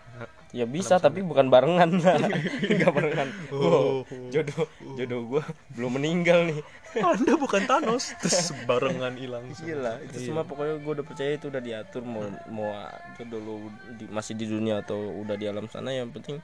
[0.53, 1.89] ya bisa tapi bukan barengan.
[2.77, 3.29] Nggak barengan.
[3.53, 3.61] Oh.
[3.61, 3.93] wow,
[4.29, 4.65] jodoh
[4.97, 6.57] jodoh gua belum meninggal nih.
[6.97, 8.13] Anda bukan Thanos.
[8.17, 9.45] Terus barengan hilang.
[9.49, 10.25] Gila, itu Iya.
[10.29, 12.69] semua pokoknya gue udah percaya itu udah diatur mau mau
[13.13, 13.55] jodoh lu
[13.93, 16.41] di- masih di dunia atau udah di alam sana yang penting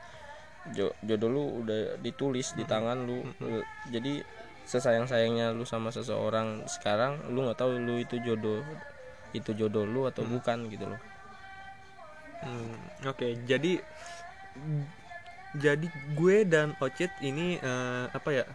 [0.69, 3.25] jo- jodoh lu udah ditulis di tangan lu.
[3.41, 4.21] Lu- jadi
[4.71, 8.61] sesayang sayangnya lu sama seseorang sekarang lu nggak tahu lu itu jodoh
[9.39, 11.01] itu jodoh lu atau bukan gitu loh
[12.45, 12.77] Hmm,
[13.09, 13.81] Oke, jadi
[15.55, 15.87] jadi
[16.19, 18.45] gue dan Ocit ini eh, apa ya?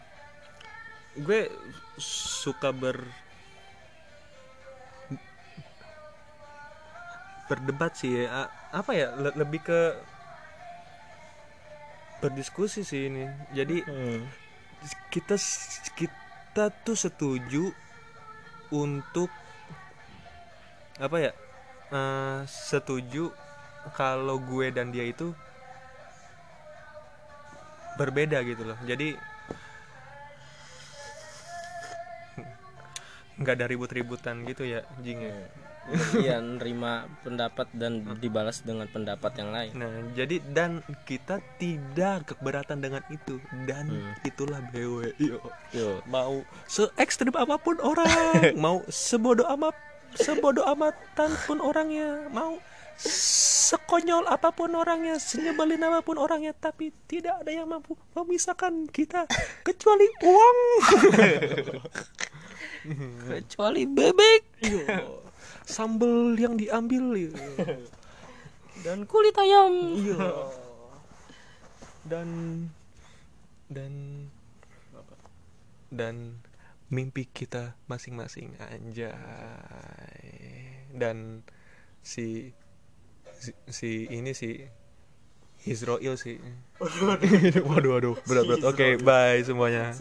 [1.19, 1.51] Gue
[2.01, 2.97] suka ber
[7.51, 8.25] berdebat sih.
[8.27, 8.47] ya.
[8.71, 9.09] Apa ya?
[9.19, 9.81] le- lebih ke
[12.21, 13.25] berdiskusi sih ini.
[13.57, 13.83] Jadi
[15.13, 15.37] kita
[15.95, 17.75] kita tuh setuju
[18.73, 19.29] untuk
[21.01, 21.33] apa ya
[21.93, 23.33] eh, setuju
[23.97, 25.33] kalau gue dan dia itu
[28.01, 28.79] berbeda gitu loh.
[28.89, 29.17] Jadi
[33.41, 35.33] nggak ada ribut-ributan gitu ya jing ya
[36.19, 39.73] iya nerima pendapat dan dibalas dengan pendapat yang lain.
[39.75, 43.39] Nah jadi dan kita tidak keberatan dengan itu.
[43.67, 44.15] Dan Hmm.
[44.23, 45.41] itulah BW yo.
[45.75, 45.99] Yo.
[46.07, 48.09] mau se ekstrim apa pun orang.
[48.65, 49.75] Mau sebodoh amat
[50.15, 52.27] sebodoh amatan pun orangnya.
[52.31, 52.59] Mau
[53.01, 55.17] sekonyol apa pun orangnya.
[55.17, 56.53] Senyebelin apa pun orangnya.
[56.53, 59.25] Tapi tidak ada yang mampu memisahkan kita.
[59.63, 60.59] Kecuali uang.
[63.31, 64.43] Kecuali bebek
[65.71, 67.31] sambel yang diambil yo.
[68.83, 69.95] dan kulit ayam.
[69.95, 70.19] Iya.
[72.11, 72.29] dan
[73.71, 73.93] dan
[75.95, 76.43] dan
[76.91, 79.15] mimpi kita masing-masing anjay.
[80.91, 81.47] Dan
[82.03, 82.51] si
[83.39, 84.67] si, si ini si
[85.69, 86.43] Israel sih.
[87.63, 88.15] Waduh waduh.
[88.29, 88.65] Berat berat.
[88.67, 89.95] Oke bye semuanya